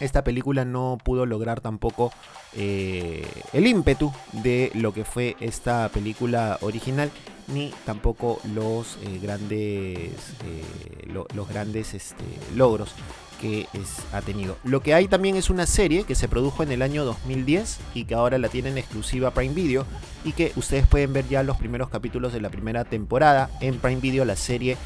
esta 0.00 0.22
película 0.22 0.64
no 0.64 0.98
pudo 1.02 1.26
lograr 1.26 1.60
tampoco 1.60 2.12
eh, 2.54 3.26
el 3.52 3.66
ímpetu 3.66 4.12
de 4.32 4.70
lo 4.74 4.92
que 4.92 5.04
fue 5.04 5.36
esta 5.40 5.88
película 5.88 6.58
original 6.62 7.10
ni 7.48 7.72
tampoco 7.84 8.40
los 8.54 8.98
eh, 9.02 9.18
grandes 9.20 10.12
eh, 10.44 11.24
los 11.34 11.48
grandes 11.48 11.94
este, 11.94 12.24
logros 12.54 12.94
que 13.40 13.66
ha 14.12 14.20
tenido. 14.20 14.56
Lo 14.64 14.82
que 14.82 14.94
hay 14.94 15.06
también 15.06 15.36
es 15.36 15.48
una 15.48 15.66
serie 15.66 16.04
que 16.04 16.14
se 16.14 16.28
produjo 16.28 16.62
en 16.62 16.72
el 16.72 16.82
año 16.82 17.04
2010 17.04 17.78
y 17.94 18.04
que 18.04 18.14
ahora 18.14 18.36
la 18.38 18.48
tienen 18.48 18.76
exclusiva 18.76 19.30
Prime 19.30 19.54
Video 19.54 19.86
y 20.24 20.32
que 20.32 20.52
ustedes 20.56 20.86
pueden 20.86 21.12
ver 21.12 21.28
ya 21.28 21.42
los 21.42 21.56
primeros 21.56 21.88
capítulos 21.88 22.32
de 22.32 22.40
la 22.40 22.50
primera 22.50 22.84
temporada 22.84 23.48
en 23.60 23.78
Prime 23.78 24.00
Video, 24.00 24.24
la 24.24 24.36
serie 24.36 24.76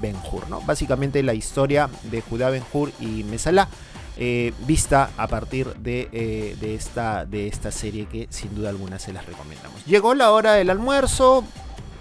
Ben 0.00 0.16
Hur, 0.30 0.48
¿no? 0.48 0.60
Básicamente 0.62 1.22
la 1.22 1.34
historia 1.34 1.88
de 2.04 2.20
Judá 2.20 2.50
Ben 2.50 2.62
Hur 2.72 2.90
y 3.00 3.24
Mesalá 3.24 3.68
eh, 4.16 4.52
vista 4.66 5.10
a 5.16 5.26
partir 5.26 5.74
de, 5.74 6.56
de, 6.60 6.74
esta, 6.74 7.24
de 7.24 7.48
esta 7.48 7.70
serie 7.70 8.06
que 8.06 8.26
sin 8.30 8.54
duda 8.54 8.68
alguna 8.68 8.98
se 8.98 9.12
las 9.12 9.26
recomendamos. 9.26 9.84
Llegó 9.86 10.14
la 10.14 10.32
hora 10.32 10.52
del 10.52 10.70
almuerzo, 10.70 11.44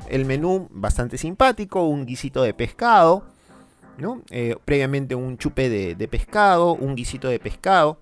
el 0.10 0.26
menú 0.26 0.68
bastante 0.72 1.18
simpático, 1.18 1.84
un 1.84 2.06
guisito 2.06 2.44
de 2.44 2.54
pescado, 2.54 3.24
¿no? 3.98 4.22
Eh, 4.30 4.58
previamente 4.66 5.16
un 5.16 5.38
chupe 5.38 5.70
de, 5.70 6.08
pescado, 6.08 6.74
un 6.74 6.96
guisito 6.96 7.30
de 7.30 7.40
pescado. 7.40 7.98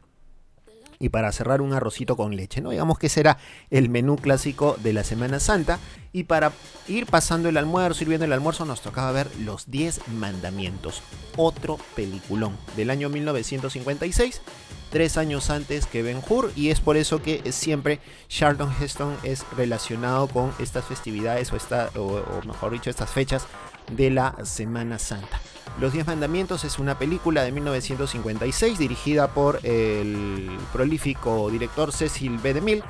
Y 1.00 1.10
para 1.10 1.32
cerrar 1.32 1.62
un 1.62 1.74
arrocito 1.74 2.18
con 2.18 2.36
leche, 2.36 2.62
¿no? 2.62 2.72
Digamos 2.72 3.00
que 3.00 3.10
será 3.10 3.38
el 3.70 3.90
menú 3.90 4.18
clásico 4.18 4.78
de 4.84 4.94
la 4.94 5.04
Semana 5.04 5.40
Santa. 5.40 5.80
Y 6.12 6.26
para 6.26 6.52
ir 6.88 7.06
pasando 7.06 7.48
el 7.48 7.58
almuerzo, 7.58 8.04
ir 8.04 8.10
viendo 8.10 8.26
el 8.26 8.34
almuerzo, 8.34 8.66
nos 8.66 8.82
tocaba 8.82 9.12
ver 9.12 9.30
Los 9.40 9.72
10 9.72 10.10
Mandamientos. 10.10 11.02
Otro 11.38 11.78
peliculón 11.96 12.58
del 12.76 12.90
año 12.90 13.10
1956 13.10 14.42
tres 14.90 15.18
años 15.18 15.50
antes 15.50 15.86
que 15.86 16.02
Ben 16.02 16.22
Hur 16.28 16.52
y 16.56 16.70
es 16.70 16.80
por 16.80 16.98
eso 16.98 17.22
que 17.22 17.52
siempre 17.52 18.00
Charlton 18.28 18.74
Heston 18.80 19.16
es 19.24 19.46
relacionado 19.56 20.28
con 20.28 20.52
estas 20.60 20.86
festividades 20.86 21.52
o, 21.54 21.56
esta, 21.56 21.90
o, 21.96 22.24
mejor 22.46 22.72
dicho 22.72 22.90
estas 22.90 23.12
fechas 23.12 23.48
de 23.96 24.10
la 24.10 24.36
Semana 24.44 25.00
Santa. 25.00 25.40
Los 25.80 25.94
Diez 25.94 26.06
Mandamientos 26.06 26.66
es 26.66 26.80
una 26.80 26.98
película 26.98 27.44
de 27.44 27.52
1956 27.52 28.78
dirigida 28.78 29.34
por 29.34 29.60
el 29.64 30.50
prolífico 30.74 31.50
director 31.50 31.94
Cecil 31.94 32.38
B. 32.38 32.54
DeMille, 32.54 32.84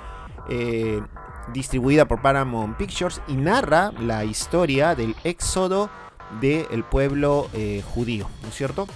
eh, 0.49 1.01
distribuida 1.53 2.07
por 2.07 2.21
Paramount 2.21 2.77
Pictures 2.77 3.21
y 3.27 3.33
narra 3.33 3.91
la 3.99 4.25
historia 4.25 4.95
del 4.95 5.15
éxodo 5.23 5.89
del 6.41 6.83
pueblo 6.83 7.49
eh, 7.53 7.83
judío, 7.93 8.27
¿no 8.41 8.49
es 8.49 8.55
cierto? 8.55 8.87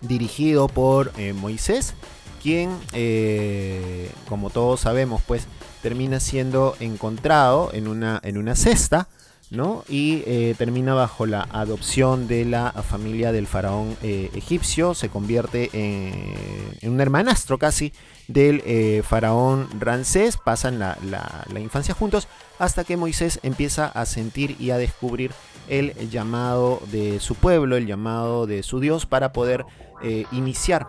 dirigido 0.00 0.68
por 0.68 1.12
eh, 1.16 1.32
Moisés, 1.32 1.94
quien, 2.42 2.76
eh, 2.92 4.10
como 4.28 4.50
todos 4.50 4.80
sabemos, 4.80 5.22
pues 5.26 5.46
termina 5.82 6.20
siendo 6.20 6.76
encontrado 6.80 7.70
en 7.72 7.88
una, 7.88 8.20
en 8.22 8.38
una 8.38 8.54
cesta, 8.56 9.08
¿no? 9.50 9.84
Y 9.88 10.22
eh, 10.26 10.54
termina 10.56 10.94
bajo 10.94 11.26
la 11.26 11.46
adopción 11.50 12.28
de 12.28 12.44
la 12.44 12.72
familia 12.72 13.32
del 13.32 13.46
faraón 13.46 13.96
egipcio, 14.02 14.94
se 14.94 15.08
convierte 15.08 15.70
en, 15.72 16.90
un 16.90 17.00
hermanastro 17.00 17.58
casi 17.58 17.92
del 18.28 19.02
faraón 19.02 19.68
Ramsés, 19.78 20.36
pasan 20.36 20.78
la, 20.78 20.96
la 21.02 21.60
infancia 21.60 21.94
juntos 21.94 22.28
hasta 22.58 22.84
que 22.84 22.96
Moisés 22.96 23.40
empieza 23.42 23.86
a 23.86 24.06
sentir 24.06 24.56
y 24.60 24.70
a 24.70 24.78
descubrir 24.78 25.32
el 25.70 26.10
llamado 26.10 26.82
de 26.90 27.20
su 27.20 27.36
pueblo, 27.36 27.76
el 27.76 27.86
llamado 27.86 28.46
de 28.46 28.62
su 28.62 28.80
Dios 28.80 29.06
para 29.06 29.32
poder 29.32 29.64
eh, 30.02 30.24
iniciar 30.32 30.88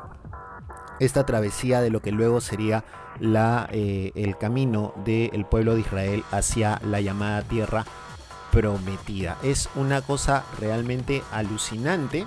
esta 0.99 1.25
travesía 1.25 1.81
de 1.81 1.89
lo 1.89 2.01
que 2.01 2.11
luego 2.11 2.41
sería 2.41 2.83
la, 3.19 3.67
eh, 3.71 4.11
el 4.15 4.37
camino 4.37 4.93
del 5.05 5.45
pueblo 5.45 5.75
de 5.75 5.81
Israel 5.81 6.23
hacia 6.31 6.79
la 6.83 7.01
llamada 7.01 7.43
tierra 7.43 7.85
prometida. 8.51 9.37
Es 9.43 9.69
una 9.75 10.01
cosa 10.01 10.45
realmente 10.59 11.23
alucinante. 11.31 12.25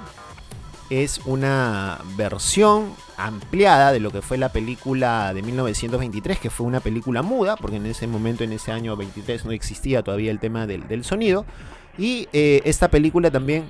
Es 0.90 1.20
una 1.24 1.98
versión 2.16 2.92
ampliada 3.16 3.90
de 3.92 4.00
lo 4.00 4.10
que 4.10 4.20
fue 4.20 4.36
la 4.36 4.50
película 4.50 5.32
de 5.32 5.42
1923, 5.42 6.38
que 6.38 6.50
fue 6.50 6.66
una 6.66 6.80
película 6.80 7.22
muda, 7.22 7.56
porque 7.56 7.76
en 7.76 7.86
ese 7.86 8.06
momento, 8.06 8.44
en 8.44 8.52
ese 8.52 8.70
año 8.70 8.96
23, 8.96 9.44
no 9.46 9.52
existía 9.52 10.02
todavía 10.02 10.30
el 10.30 10.40
tema 10.40 10.66
del, 10.66 11.04
sonido. 11.04 11.46
Y 11.96 12.28
eh, 12.32 12.60
esta 12.64 12.88
película 12.88 13.30
también 13.30 13.64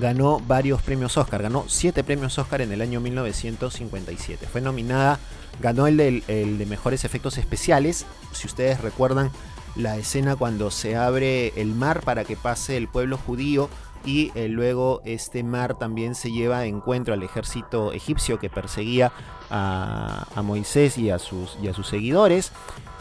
ganó 0.00 0.40
varios 0.40 0.82
premios 0.82 1.16
Oscar, 1.16 1.42
ganó 1.42 1.64
siete 1.68 2.04
premios 2.04 2.38
Oscar 2.38 2.60
en 2.60 2.72
el 2.72 2.80
año 2.80 3.00
1957. 3.00 4.46
Fue 4.46 4.60
nominada, 4.60 5.18
ganó 5.60 5.86
el 5.86 5.96
de, 5.96 6.66
mejores 6.68 7.04
efectos 7.04 7.38
especiales. 7.38 8.06
Si 8.32 8.46
ustedes 8.46 8.80
recuerdan 8.80 9.30
la 9.76 9.96
escena 9.96 10.36
cuando 10.36 10.70
se 10.70 10.96
abre 10.96 11.52
el 11.56 11.74
mar 11.74 12.02
para 12.02 12.24
que 12.24 12.36
pase 12.36 12.76
el 12.76 12.88
pueblo 12.88 13.18
judío 13.18 13.68
y 14.06 14.30
eh, 14.34 14.48
luego 14.48 15.02
este 15.04 15.42
mar 15.42 15.76
también 15.76 16.14
se 16.14 16.30
lleva 16.30 16.60
de 16.60 16.68
encuentro 16.68 17.12
al 17.12 17.22
ejército 17.22 17.92
egipcio 17.92 18.38
que 18.38 18.48
perseguía 18.48 19.12
a, 19.50 20.26
Moisés 20.42 20.96
y 20.96 21.10
a 21.10 21.18
sus, 21.18 21.58
y 21.62 21.68
a 21.68 21.74
sus 21.74 21.88
seguidores. 21.88 22.52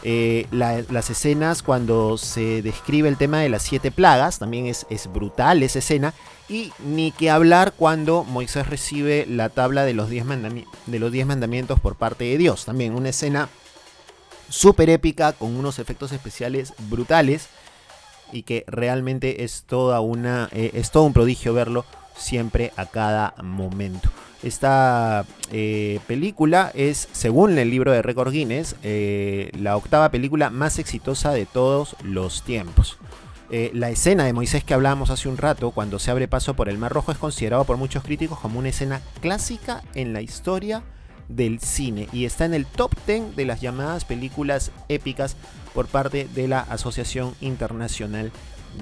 Eh, 0.03 0.47
las 0.51 1.09
escenas 1.09 1.63
cuando 1.63 2.17
se 2.17 2.61
describe 2.61 3.07
el 3.07 3.17
tema 3.17 3.39
de 3.39 3.49
las 3.49 3.63
siete 3.63 3.91
plagas, 3.91 4.39
también 4.39 4.65
es, 4.65 4.85
es 4.89 5.11
brutal 5.11 5.63
esa 5.63 5.79
escena. 5.79 6.13
Y 6.49 6.71
ni 6.83 7.11
que 7.11 7.31
hablar 7.31 7.73
cuando 7.75 8.23
Moisés 8.23 8.67
recibe 8.67 9.25
la 9.27 9.49
tabla 9.49 9.83
de 9.83 9.93
los 9.93 10.09
diez, 10.09 10.25
de 10.27 10.99
los 10.99 11.11
diez 11.11 11.25
mandamientos 11.25 11.79
por 11.79 11.95
parte 11.95 12.25
de 12.25 12.37
Dios. 12.37 12.65
También 12.65 12.93
una 12.93 13.09
escena 13.09 13.49
súper 14.49 14.89
épica 14.89 15.33
con 15.33 15.55
unos 15.55 15.79
efectos 15.79 16.11
especiales 16.11 16.73
brutales 16.89 17.49
y 18.31 18.43
que 18.43 18.63
realmente 18.67 19.43
es 19.43 19.63
toda 19.63 19.99
una 20.01 20.49
eh, 20.51 20.71
es 20.73 20.91
todo 20.91 21.03
un 21.03 21.13
prodigio 21.13 21.53
verlo 21.53 21.85
siempre 22.15 22.71
a 22.77 22.85
cada 22.85 23.35
momento. 23.43 24.09
Esta 24.43 25.25
eh, 25.51 25.99
película 26.07 26.71
es, 26.75 27.09
según 27.11 27.57
el 27.57 27.69
libro 27.69 27.91
de 27.91 28.01
Record 28.01 28.31
Guinness, 28.31 28.75
eh, 28.83 29.49
la 29.57 29.75
octava 29.75 30.11
película 30.11 30.49
más 30.49 30.77
exitosa 30.77 31.31
de 31.31 31.45
todos 31.45 31.95
los 32.03 32.43
tiempos. 32.43 32.97
La 33.73 33.89
escena 33.89 34.25
de 34.25 34.33
Moisés 34.33 34.65
que 34.65 34.73
hablábamos 34.73 35.11
hace 35.11 35.29
un 35.29 35.37
rato, 35.37 35.71
cuando 35.71 35.97
se 35.97 36.11
abre 36.11 36.27
paso 36.27 36.55
por 36.55 36.67
el 36.67 36.77
Mar 36.77 36.91
Rojo, 36.91 37.13
es 37.13 37.17
considerado 37.17 37.63
por 37.63 37.77
muchos 37.77 38.03
críticos 38.03 38.39
como 38.39 38.59
una 38.59 38.67
escena 38.67 39.01
clásica 39.21 39.81
en 39.93 40.11
la 40.11 40.21
historia 40.21 40.83
del 41.29 41.59
cine 41.59 42.07
y 42.11 42.25
está 42.25 42.45
en 42.45 42.53
el 42.53 42.65
top 42.65 42.91
10 43.07 43.35
de 43.35 43.45
las 43.45 43.61
llamadas 43.61 44.05
películas 44.05 44.71
épicas 44.89 45.35
por 45.73 45.87
parte 45.87 46.27
de 46.33 46.47
la 46.47 46.61
Asociación 46.61 47.35
Internacional 47.41 48.31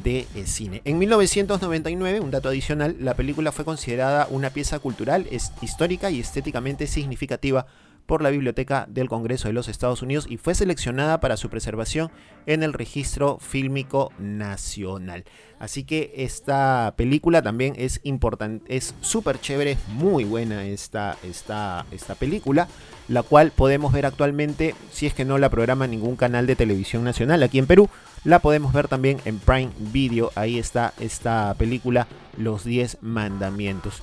de 0.04 0.28
cine. 0.46 0.82
En 0.86 0.98
1999, 0.98 2.20
un 2.20 2.32
dato 2.32 2.50
adicional, 2.50 2.96
la 3.00 3.14
película 3.14 3.52
fue 3.52 3.66
considerada 3.66 4.28
una 4.30 4.50
pieza 4.50 4.80
cultural, 4.80 5.28
histórica 5.62 6.10
y 6.10 6.20
estéticamente 6.20 6.88
significativa 6.88 7.68
por 8.06 8.22
la 8.22 8.30
Biblioteca 8.30 8.86
del 8.90 9.10
Congreso 9.10 9.48
de 9.48 9.54
los 9.54 9.68
Estados 9.68 10.02
Unidos 10.02 10.26
y 10.30 10.38
fue 10.38 10.56
seleccionada 10.56 11.20
para 11.20 11.38
su 11.38 11.50
preservación 11.50 12.12
en 12.46 12.64
el 12.64 12.74
Registro 12.74 13.38
Fílmico 13.40 14.12
Nacional. 14.20 15.24
Así 15.60 15.84
que 15.84 16.12
esta 16.18 16.94
película 16.98 17.42
también 17.42 17.74
es 17.78 18.02
importante, 18.04 18.76
es 18.76 18.96
súper 19.02 19.40
chévere, 19.40 19.78
muy 19.88 20.26
buena 20.26 20.66
esta, 20.66 21.18
esta, 21.24 21.86
esta 21.92 22.16
película, 22.16 22.68
la 23.08 23.24
cual 23.24 23.52
podemos 23.52 23.94
ver 23.94 24.06
actualmente, 24.06 24.76
si 24.92 25.06
es 25.06 25.14
que 25.14 25.26
no 25.26 25.38
la 25.38 25.50
programa 25.50 25.88
ningún 25.88 26.16
canal 26.18 26.48
de 26.48 26.56
televisión 26.56 27.04
nacional 27.04 27.44
aquí 27.44 27.60
en 27.60 27.68
Perú, 27.68 27.90
la 28.26 28.40
podemos 28.40 28.74
ver 28.74 28.88
también 28.88 29.20
en 29.26 29.40
Prime 29.40 29.72
Video, 29.78 30.32
ahí 30.36 30.60
está 30.60 30.94
esta 31.00 31.54
película, 31.58 32.08
Los 32.38 32.64
10 32.64 32.98
Mandamientos 33.02 34.02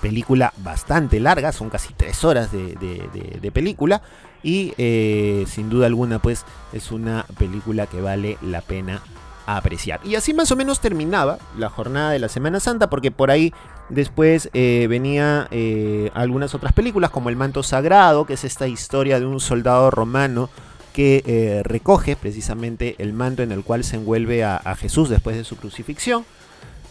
película 0.00 0.52
bastante 0.58 1.20
larga, 1.20 1.52
son 1.52 1.70
casi 1.70 1.92
tres 1.94 2.24
horas 2.24 2.50
de, 2.52 3.50
película 3.52 4.02
y 4.42 4.74
eh, 4.78 5.44
sin 5.48 5.68
duda 5.68 5.86
alguna 5.86 6.20
pues 6.20 6.44
es 6.72 6.92
una 6.92 7.24
película 7.38 7.86
que 7.86 8.00
vale 8.00 8.38
la 8.42 8.60
pena 8.60 9.02
apreciar. 9.46 10.00
Y 10.04 10.14
así 10.14 10.34
más 10.34 10.52
o 10.52 10.56
menos 10.56 10.80
terminaba 10.80 11.38
la 11.56 11.70
jornada 11.70 12.10
de 12.10 12.18
la 12.18 12.28
Semana 12.28 12.60
Santa 12.60 12.90
porque 12.90 13.10
por 13.10 13.30
ahí 13.30 13.52
después 13.88 14.50
eh, 14.52 14.86
venía 14.88 15.48
eh, 15.50 16.10
algunas 16.14 16.54
otras 16.54 16.72
películas 16.72 17.10
como 17.10 17.30
El 17.30 17.36
Manto 17.36 17.62
Sagrado, 17.62 18.26
que 18.26 18.34
es 18.34 18.44
esta 18.44 18.68
historia 18.68 19.18
de 19.18 19.26
un 19.26 19.40
soldado 19.40 19.90
romano 19.90 20.50
que 20.92 21.62
recoge 21.64 22.16
precisamente 22.16 22.96
el 22.98 23.12
manto 23.12 23.44
en 23.44 23.52
el 23.52 23.62
cual 23.62 23.84
se 23.84 23.94
envuelve 23.94 24.42
a 24.42 24.74
Jesús 24.74 25.08
después 25.08 25.36
de 25.36 25.44
su 25.44 25.54
crucifixión 25.54 26.24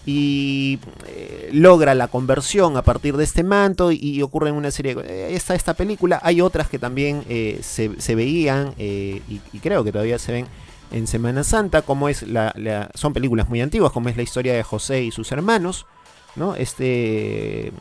y 0.07 0.79
eh, 1.05 1.49
logra 1.51 1.93
la 1.93 2.07
conversión 2.07 2.77
a 2.77 2.81
partir 2.81 3.17
de 3.17 3.25
este 3.25 3.43
manto 3.43 3.91
y, 3.91 4.21
ocurre 4.21 4.47
en 4.49 4.55
una 4.55 4.71
serie. 4.71 4.95
Eh, 5.03 5.33
está 5.33 5.53
esta 5.53 5.73
película, 5.73 6.21
hay 6.23 6.39
otras 6.39 6.69
que 6.69 6.79
también 6.79 7.25
eh, 7.27 7.59
se, 7.61 8.15
veían 8.15 8.73
y, 8.77 9.41
creo 9.61 9.83
que 9.83 9.91
todavía 9.91 10.17
se 10.17 10.31
ven 10.31 10.47
en 10.91 11.07
Semana 11.07 11.43
Santa, 11.43 11.81
como 11.81 12.07
es 12.07 12.23
la, 12.23 12.89
son 12.95 13.11
películas 13.11 13.49
muy 13.49 13.59
antiguas, 13.59 13.91
como 13.91 14.07
es 14.07 14.15
la 14.15 14.23
historia 14.23 14.53
de 14.53 14.63
José 14.63 15.03
y 15.03 15.11
sus 15.11 15.29
hermanos, 15.33 15.85
¿no? 16.37 16.55
Este 16.55 17.73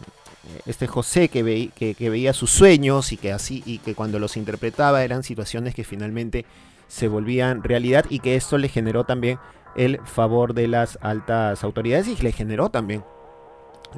este 0.65 0.87
José 0.87 1.29
que, 1.29 1.71
que, 1.77 2.11
veía 2.11 2.33
sus 2.33 2.51
sueños 2.51 3.13
y 3.13 3.17
que 3.17 3.33
así 3.33 3.65
y 3.67 3.79
que 3.79 3.95
cuando 3.95 4.21
los 4.21 4.37
interpretaba 4.37 5.03
eran 5.03 5.25
situaciones 5.25 5.75
que 5.75 5.83
finalmente 5.83 6.45
se 6.87 7.09
volvían 7.09 7.65
realidad 7.65 8.05
y 8.11 8.21
que 8.21 8.37
esto 8.37 8.57
le 8.57 8.69
generó 8.69 9.03
también 9.05 9.39
el 9.75 10.01
favor 10.05 10.55
de 10.55 10.69
las 10.69 10.99
altas 11.03 11.65
autoridades 11.65 12.09
y 12.09 12.17
le 12.23 12.33
generó 12.33 12.71
también 12.71 13.05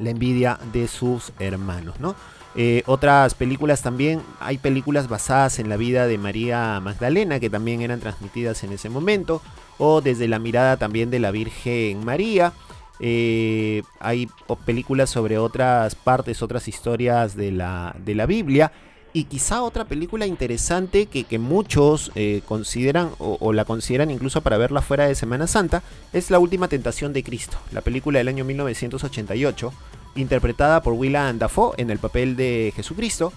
la 0.00 0.10
envidia 0.10 0.58
de 0.72 0.88
sus 0.88 1.32
hermanos, 1.38 2.00
¿no? 2.00 2.14
Eh, 2.54 2.82
otras 2.86 3.34
películas 3.34 3.82
también, 3.82 4.22
hay 4.40 4.58
películas 4.58 5.08
basadas 5.08 5.58
en 5.58 5.68
la 5.68 5.76
vida 5.76 6.06
de 6.06 6.18
María 6.18 6.80
Magdalena 6.80 7.38
que 7.38 7.50
también 7.50 7.82
eran 7.82 8.00
transmitidas 8.00 8.64
en 8.64 8.72
ese 8.72 8.88
momento, 8.88 9.42
o 9.78 10.00
desde 10.00 10.28
la 10.28 10.38
mirada 10.38 10.76
también 10.76 11.10
de 11.10 11.20
la 11.20 11.30
Virgen 11.30 12.04
María. 12.04 12.52
Eh, 13.00 13.82
hay 14.00 14.28
películas 14.64 15.10
sobre 15.10 15.38
otras 15.38 15.94
partes, 15.94 16.42
otras 16.42 16.66
historias 16.66 17.36
de 17.36 17.52
la, 17.52 17.94
de 18.04 18.14
la 18.14 18.26
Biblia. 18.26 18.72
Y 19.12 19.24
quizá 19.24 19.62
otra 19.62 19.86
película 19.86 20.26
interesante 20.26 21.06
que, 21.06 21.38
muchos 21.38 22.12
eh, 22.14 22.42
consideran 22.46 23.10
o, 23.18 23.52
la 23.52 23.64
consideran 23.64 24.10
incluso 24.10 24.42
para 24.42 24.58
verla 24.58 24.82
fuera 24.82 25.06
de 25.06 25.14
Semana 25.14 25.46
Santa 25.46 25.82
es 26.12 26.30
La 26.30 26.38
Última 26.38 26.68
Tentación 26.68 27.12
de 27.12 27.22
Cristo, 27.22 27.56
la 27.72 27.80
película 27.80 28.18
del 28.18 28.28
año 28.28 28.44
1988, 28.44 29.72
interpretada 30.16 30.82
por 30.82 30.92
Willem 30.92 31.38
Dafoe 31.38 31.74
en 31.78 31.90
el 31.90 31.98
papel 31.98 32.36
de 32.36 32.72
Jesucristo, 32.76 33.32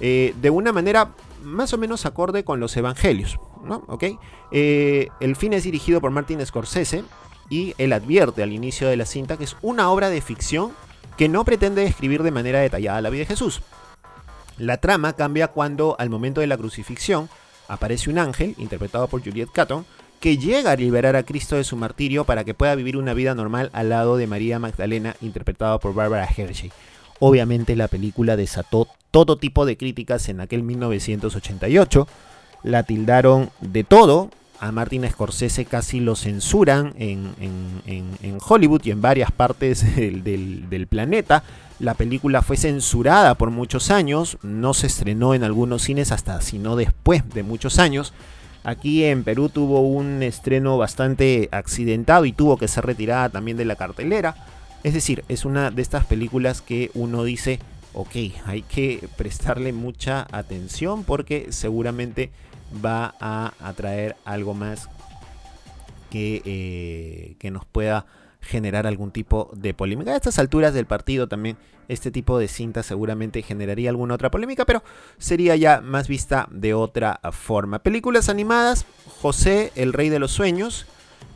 eh, 0.00 0.34
de 0.40 0.50
una 0.50 0.72
manera 0.72 1.14
más 1.42 1.72
o 1.72 1.78
menos 1.78 2.06
acorde 2.06 2.44
con 2.44 2.60
los 2.60 2.76
evangelios. 2.76 3.38
¿no? 3.64 3.84
Eh, 4.52 5.08
el 5.20 5.36
film 5.36 5.54
es 5.54 5.64
dirigido 5.64 6.00
por 6.00 6.12
Martin 6.12 6.44
Scorsese 6.46 7.02
y 7.50 7.74
él 7.78 7.92
advierte 7.92 8.42
al 8.42 8.52
inicio 8.52 8.88
de 8.88 8.96
la 8.96 9.06
cinta 9.06 9.36
que 9.36 9.44
es 9.44 9.56
una 9.62 9.90
obra 9.90 10.10
de 10.10 10.20
ficción 10.20 10.72
que 11.16 11.28
no 11.28 11.44
pretende 11.44 11.82
describir 11.82 12.22
de 12.22 12.30
manera 12.30 12.60
detallada 12.60 13.00
la 13.00 13.10
vida 13.10 13.20
de 13.20 13.26
Jesús. 13.26 13.62
La 14.58 14.78
trama 14.78 15.14
cambia 15.14 15.48
cuando, 15.48 15.96
al 15.98 16.10
momento 16.10 16.40
de 16.40 16.48
la 16.48 16.56
crucifixión, 16.56 17.28
aparece 17.68 18.10
un 18.10 18.18
ángel, 18.18 18.54
interpretado 18.58 19.06
por 19.06 19.22
Juliette 19.22 19.52
Catton, 19.52 19.86
que 20.20 20.36
llega 20.36 20.72
a 20.72 20.76
liberar 20.76 21.14
a 21.14 21.22
Cristo 21.22 21.56
de 21.56 21.64
su 21.64 21.76
martirio 21.76 22.24
para 22.24 22.42
que 22.44 22.54
pueda 22.54 22.74
vivir 22.74 22.96
una 22.96 23.14
vida 23.14 23.34
normal 23.34 23.70
al 23.72 23.88
lado 23.90 24.16
de 24.16 24.26
María 24.26 24.58
Magdalena, 24.58 25.14
interpretada 25.20 25.78
por 25.78 25.94
Barbara 25.94 26.28
Hershey. 26.36 26.72
Obviamente 27.20 27.76
la 27.76 27.88
película 27.88 28.36
desató 28.36 28.88
todo 29.10 29.38
tipo 29.38 29.64
de 29.64 29.76
críticas 29.76 30.28
en 30.28 30.40
aquel 30.40 30.62
1988, 30.62 32.08
la 32.64 32.82
tildaron 32.82 33.50
de 33.60 33.84
todo, 33.84 34.30
a 34.60 34.72
Martin 34.72 35.08
Scorsese 35.08 35.64
casi 35.64 36.00
lo 36.00 36.16
censuran 36.16 36.94
en, 36.98 38.38
Hollywood 38.46 38.82
y 38.84 38.90
en 38.90 39.00
varias 39.00 39.30
partes 39.30 39.84
del, 39.96 40.86
planeta. 40.88 41.44
La 41.78 41.94
película 41.94 42.42
fue 42.42 42.56
censurada 42.56 43.36
por 43.36 43.50
muchos 43.50 43.90
años, 43.90 44.38
no 44.42 44.74
se 44.74 44.88
estrenó 44.88 45.34
en 45.34 45.44
algunos 45.44 45.82
cines 45.82 46.10
hasta 46.10 46.40
sino 46.40 46.74
después 46.74 47.28
de 47.34 47.42
muchos 47.42 47.78
años. 47.78 48.12
Aquí 48.64 49.04
en 49.04 49.22
Perú 49.22 49.48
tuvo 49.48 49.80
un 49.80 50.22
estreno 50.22 50.76
bastante 50.76 51.48
accidentado 51.52 52.24
y 52.24 52.32
tuvo 52.32 52.56
que 52.56 52.68
ser 52.68 52.84
retirada 52.84 53.28
también 53.28 53.56
de 53.56 53.64
la 53.64 53.76
cartelera. 53.76 54.34
Es 54.82 54.94
decir, 54.94 55.24
es 55.28 55.44
una 55.44 55.70
de 55.70 55.82
estas 55.82 56.04
películas 56.04 56.60
que 56.60 56.90
uno 56.94 57.22
dice, 57.22 57.60
ok, 57.94 58.16
hay 58.46 58.62
que 58.62 59.08
prestarle 59.16 59.72
mucha 59.72 60.26
atención 60.32 61.04
porque 61.04 61.46
seguramente 61.50 62.30
va 62.84 63.14
a 63.20 63.52
atraer 63.60 64.16
algo 64.24 64.54
más 64.54 64.88
que, 66.10 66.42
eh, 66.44 67.36
que 67.38 67.50
nos 67.50 67.64
pueda 67.64 68.06
generar 68.40 68.86
algún 68.86 69.10
tipo 69.10 69.50
de 69.54 69.74
polémica. 69.74 70.12
A 70.12 70.16
estas 70.16 70.38
alturas 70.38 70.72
del 70.74 70.86
partido 70.86 71.28
también 71.28 71.56
este 71.88 72.10
tipo 72.10 72.38
de 72.38 72.48
cinta 72.48 72.82
seguramente 72.82 73.42
generaría 73.42 73.90
alguna 73.90 74.14
otra 74.14 74.30
polémica, 74.30 74.64
pero 74.64 74.82
sería 75.18 75.56
ya 75.56 75.80
más 75.80 76.06
vista 76.06 76.46
de 76.50 76.74
otra 76.74 77.20
forma. 77.32 77.80
Películas 77.80 78.28
animadas, 78.28 78.86
José, 79.20 79.72
el 79.74 79.92
rey 79.92 80.08
de 80.10 80.18
los 80.18 80.30
sueños, 80.30 80.86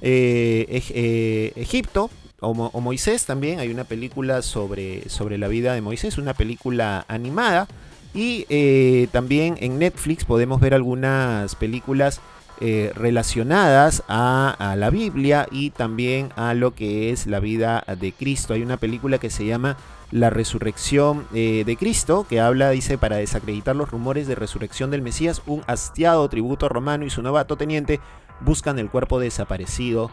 eh, 0.00 0.82
eh, 0.94 1.52
Egipto, 1.56 2.10
o, 2.40 2.54
Moisés 2.80 3.24
también, 3.24 3.60
hay 3.60 3.70
una 3.70 3.84
película 3.84 4.42
sobre, 4.42 5.08
sobre 5.08 5.38
la 5.38 5.46
vida 5.46 5.74
de 5.74 5.80
Moisés, 5.80 6.18
una 6.18 6.34
película 6.34 7.04
animada. 7.06 7.68
Y 8.14 8.46
eh, 8.48 9.08
también 9.10 9.56
en 9.60 9.78
Netflix 9.78 10.24
podemos 10.24 10.60
ver 10.60 10.74
algunas 10.74 11.54
películas 11.54 12.20
eh, 12.60 12.92
relacionadas 12.94 14.04
a, 14.06 14.74
la 14.76 14.90
Biblia 14.90 15.48
y 15.50 15.70
también 15.70 16.30
a 16.36 16.54
lo 16.54 16.74
que 16.74 17.10
es 17.10 17.26
la 17.26 17.40
vida 17.40 17.84
de 17.98 18.12
Cristo. 18.12 18.54
Hay 18.54 18.62
una 18.62 18.76
película 18.76 19.18
que 19.18 19.30
se 19.30 19.46
llama 19.46 19.76
La 20.10 20.30
resurrección 20.30 21.26
eh, 21.32 21.64
de 21.64 21.76
Cristo, 21.76 22.26
que 22.28 22.40
habla, 22.40 22.70
dice, 22.70 22.98
para 22.98 23.16
desacreditar 23.16 23.74
los 23.74 23.90
rumores 23.90 24.28
de 24.28 24.34
resurrección 24.34 24.90
del 24.90 25.02
Mesías, 25.02 25.42
un 25.46 25.62
hastiado 25.66 26.28
tributo 26.28 26.68
romano 26.68 27.06
y 27.06 27.10
su 27.10 27.22
novato 27.22 27.56
teniente 27.56 27.98
buscan 28.40 28.78
el 28.78 28.90
cuerpo 28.90 29.18
desaparecido 29.18 30.10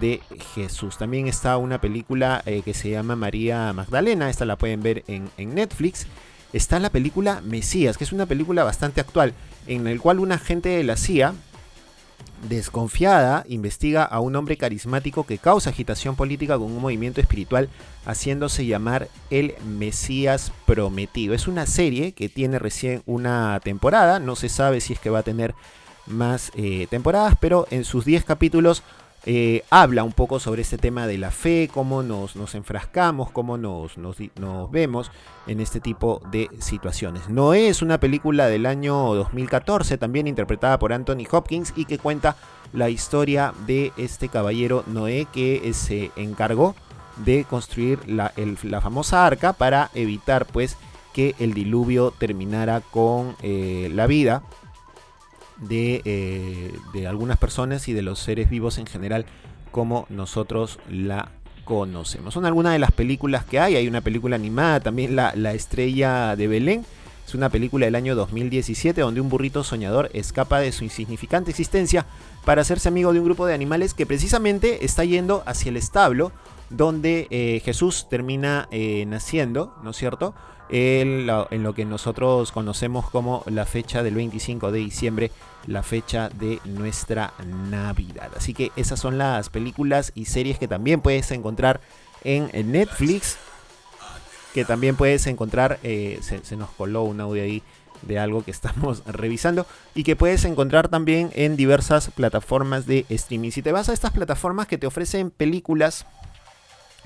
de 0.00 0.20
Jesús. 0.54 0.98
También 0.98 1.28
está 1.28 1.56
una 1.56 1.80
película 1.80 2.42
que 2.44 2.74
se 2.74 2.90
llama 2.90 3.16
María 3.16 3.72
Magdalena, 3.72 4.28
esta 4.28 4.44
la 4.44 4.56
pueden 4.56 4.82
ver 4.82 5.04
en, 5.06 5.30
en 5.36 5.54
Netflix 5.54 6.06
está 6.52 6.78
la 6.78 6.90
película 6.90 7.40
Mesías, 7.42 7.96
que 7.96 8.04
es 8.04 8.12
una 8.12 8.26
película 8.26 8.64
bastante 8.64 9.00
actual, 9.00 9.34
en 9.66 9.86
el 9.86 10.00
cual 10.00 10.18
un 10.18 10.32
agente 10.32 10.70
de 10.70 10.84
la 10.84 10.96
CIA, 10.96 11.34
desconfiada, 12.48 13.44
investiga 13.48 14.04
a 14.04 14.20
un 14.20 14.36
hombre 14.36 14.56
carismático 14.56 15.24
que 15.24 15.38
causa 15.38 15.70
agitación 15.70 16.14
política 16.14 16.56
con 16.56 16.70
un 16.70 16.80
movimiento 16.80 17.20
espiritual, 17.20 17.68
haciéndose 18.06 18.66
llamar 18.66 19.08
el 19.30 19.54
Mesías 19.66 20.52
Prometido. 20.64 21.34
Es 21.34 21.48
una 21.48 21.66
serie 21.66 22.12
que 22.12 22.28
tiene 22.28 22.58
recién 22.58 23.02
una 23.06 23.60
temporada, 23.62 24.20
no 24.20 24.36
se 24.36 24.48
sabe 24.48 24.80
si 24.80 24.92
es 24.92 25.00
que 25.00 25.10
va 25.10 25.20
a 25.20 25.24
tener 25.24 25.54
más 26.06 26.52
eh, 26.54 26.86
temporadas, 26.88 27.36
pero 27.38 27.66
en 27.70 27.84
sus 27.84 28.04
10 28.04 28.24
capítulos 28.24 28.82
eh, 29.26 29.64
habla 29.70 30.04
un 30.04 30.12
poco 30.12 30.40
sobre 30.40 30.62
este 30.62 30.78
tema 30.78 31.06
de 31.06 31.18
la 31.18 31.30
fe, 31.30 31.68
cómo 31.72 32.02
nos, 32.02 32.36
nos 32.36 32.54
enfrascamos, 32.54 33.30
cómo 33.30 33.58
nos, 33.58 33.98
nos, 33.98 34.16
vemos 34.70 35.10
en 35.46 35.60
este 35.60 35.80
tipo 35.80 36.20
de 36.30 36.48
situaciones. 36.60 37.28
No 37.28 37.52
es 37.54 37.82
una 37.82 37.98
película 37.98 38.46
del 38.46 38.64
año 38.64 39.14
2014, 39.14 39.98
también 39.98 40.26
interpretada 40.28 40.78
por 40.78 40.92
Anthony 40.92 41.26
Hopkins 41.30 41.72
y 41.76 41.84
que 41.84 41.98
cuenta 41.98 42.36
la 42.72 42.90
historia 42.90 43.52
de 43.66 43.92
este 43.96 44.28
caballero 44.28 44.84
Noé 44.86 45.26
que 45.32 45.72
se 45.74 46.10
encargó 46.16 46.74
de 47.24 47.44
construir 47.44 47.98
la, 48.08 48.32
la 48.62 48.80
famosa 48.80 49.26
arca 49.26 49.52
para 49.52 49.90
evitar 49.94 50.46
pues 50.46 50.76
que 51.12 51.34
el 51.38 51.52
diluvio 51.52 52.12
terminara 52.12 52.80
con 52.80 53.34
eh, 53.42 53.90
la 53.92 54.06
vida 54.06 54.42
eh, 55.70 56.72
de, 56.92 57.06
algunas 57.06 57.38
personas 57.38 57.88
y 57.88 57.92
de 57.92 58.02
los 58.02 58.18
seres 58.18 58.48
vivos 58.50 58.78
en 58.78 58.86
general 58.86 59.26
como 59.70 60.06
nosotros 60.08 60.78
la 60.90 61.30
conocemos. 61.64 62.34
Son 62.34 62.46
algunas 62.46 62.72
de 62.72 62.78
las 62.78 62.92
películas 62.92 63.44
que 63.44 63.60
hay. 63.60 63.76
Hay 63.76 63.88
una 63.88 64.00
película 64.00 64.36
animada 64.36 64.80
también, 64.80 65.16
La, 65.16 65.34
la 65.34 65.52
Estrella 65.52 66.36
de 66.36 66.46
Belén. 66.48 66.86
Es 67.26 67.34
una 67.34 67.50
película 67.50 67.84
del 67.84 67.94
año 67.94 68.14
2017 68.14 69.02
donde 69.02 69.20
un 69.20 69.28
burrito 69.28 69.62
soñador 69.62 70.10
escapa 70.14 70.60
de 70.60 70.72
su 70.72 70.84
insignificante 70.84 71.50
existencia 71.50 72.06
para 72.46 72.62
hacerse 72.62 72.88
amigo 72.88 73.12
de 73.12 73.18
un 73.18 73.26
grupo 73.26 73.44
de 73.44 73.52
animales 73.52 73.92
que 73.92 74.06
precisamente 74.06 74.86
está 74.86 75.04
yendo 75.04 75.42
hacia 75.44 75.68
el 75.68 75.76
establo 75.76 76.32
donde 76.70 77.26
eh, 77.30 77.60
Jesús 77.64 78.08
termina 78.08 78.68
eh, 78.70 79.04
naciendo, 79.06 79.74
¿no 79.82 79.90
es 79.90 79.96
cierto? 79.96 80.34
En 80.70 81.26
lo, 81.26 81.74
que 81.74 81.86
nosotros 81.86 82.52
conocemos 82.52 83.08
como 83.08 83.42
la 83.46 83.64
fecha 83.64 84.02
del 84.02 84.14
25 84.16 84.70
de 84.70 84.78
diciembre, 84.80 85.30
la 85.66 85.82
fecha 85.82 86.28
de 86.28 86.60
nuestra 86.66 87.32
Navidad. 87.70 88.30
Así 88.36 88.52
que 88.52 88.70
esas 88.76 89.00
son 89.00 89.16
las 89.16 89.48
películas 89.48 90.12
y 90.14 90.26
series 90.26 90.58
que 90.58 90.68
también 90.68 91.00
puedes 91.00 91.30
encontrar 91.30 91.80
en 92.22 92.50
Netflix, 92.70 93.38
que 94.58 94.64
también 94.64 94.96
puedes 94.96 95.26
encontrar, 95.26 95.78
eh, 95.82 96.18
se, 96.20 96.56
nos 96.56 96.70
coló 96.70 97.04
un 97.04 97.20
audio 97.20 97.42
ahí 97.42 97.62
de 98.02 98.18
algo 98.18 98.44
que 98.44 98.50
estamos 98.58 99.02
revisando 99.06 99.66
y 99.94 100.04
que 100.04 100.16
puedes 100.16 100.44
encontrar 100.44 100.88
también 100.88 101.30
en 101.34 101.56
diversas 101.56 102.10
plataformas 102.10 102.86
de 102.86 103.06
streaming. 103.08 103.50
Si 103.50 103.62
te 103.62 103.72
vas 103.72 103.88
a 103.88 103.92
estas 103.92 104.12
plataformas 104.12 104.66
que 104.66 104.78
te 104.78 104.86
ofrecen 104.86 105.30
películas 105.30 106.06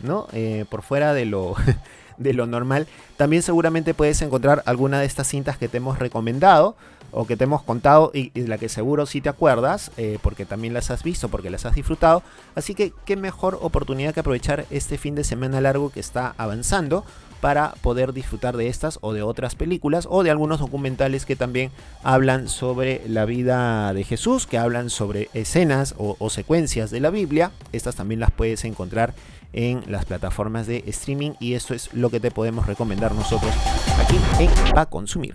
¿no? 0.02 0.26
Eh, 0.32 0.64
por 0.68 0.82
fuera 0.82 1.14
de 1.14 1.24
lo, 1.24 1.54
de 2.18 2.32
lo 2.32 2.46
normal. 2.46 2.86
También 3.16 3.42
seguramente 3.42 3.94
puedes 3.94 4.20
encontrar 4.22 4.62
alguna 4.66 5.00
de 5.00 5.06
estas 5.06 5.28
cintas 5.28 5.58
que 5.58 5.68
te 5.68 5.78
hemos 5.78 5.98
recomendado 5.98 6.76
o 7.12 7.26
que 7.26 7.36
te 7.36 7.44
hemos 7.44 7.62
contado 7.62 8.10
y, 8.14 8.30
de 8.30 8.48
la 8.48 8.58
que 8.58 8.68
seguro 8.68 9.06
sí 9.06 9.20
te 9.20 9.28
acuerdas, 9.28 9.92
eh, 9.96 10.18
porque 10.22 10.46
también 10.46 10.74
las 10.74 10.90
has 10.90 11.02
visto, 11.02 11.28
porque 11.28 11.50
las 11.50 11.66
has 11.66 11.74
disfrutado. 11.74 12.22
Así 12.54 12.74
que 12.74 12.92
qué 13.04 13.16
mejor 13.16 13.58
oportunidad 13.60 14.14
que 14.14 14.20
aprovechar 14.20 14.64
este 14.70 14.98
fin 14.98 15.14
de 15.14 15.24
semana 15.24 15.60
largo 15.60 15.90
que 15.90 16.00
está 16.00 16.34
avanzando 16.38 17.04
para 17.42 17.74
poder 17.82 18.12
disfrutar 18.12 18.56
de 18.56 18.68
estas 18.68 18.98
o 19.02 19.12
de 19.12 19.22
otras 19.22 19.56
películas 19.56 20.06
o 20.08 20.22
de 20.22 20.30
algunos 20.30 20.60
documentales 20.60 21.26
que 21.26 21.34
también 21.34 21.72
hablan 22.04 22.48
sobre 22.48 23.02
la 23.08 23.24
vida 23.24 23.92
de 23.92 24.04
Jesús, 24.04 24.46
que 24.46 24.58
hablan 24.58 24.90
sobre 24.90 25.28
escenas 25.34 25.94
o 25.98 26.30
secuencias 26.30 26.90
de 26.90 27.00
la 27.00 27.10
Biblia. 27.10 27.50
Estas 27.72 27.96
también 27.96 28.20
las 28.20 28.30
puedes 28.30 28.64
encontrar 28.64 29.12
en 29.52 29.82
las 29.86 30.04
plataformas 30.04 30.66
de 30.66 30.84
streaming 30.86 31.32
y 31.40 31.54
esto 31.54 31.74
es 31.74 31.92
lo 31.92 32.10
que 32.10 32.20
te 32.20 32.30
podemos 32.30 32.66
recomendar 32.66 33.14
nosotros 33.14 33.52
aquí 34.00 34.16
en 34.38 34.50
Pa 34.74 34.86
Consumir. 34.86 35.34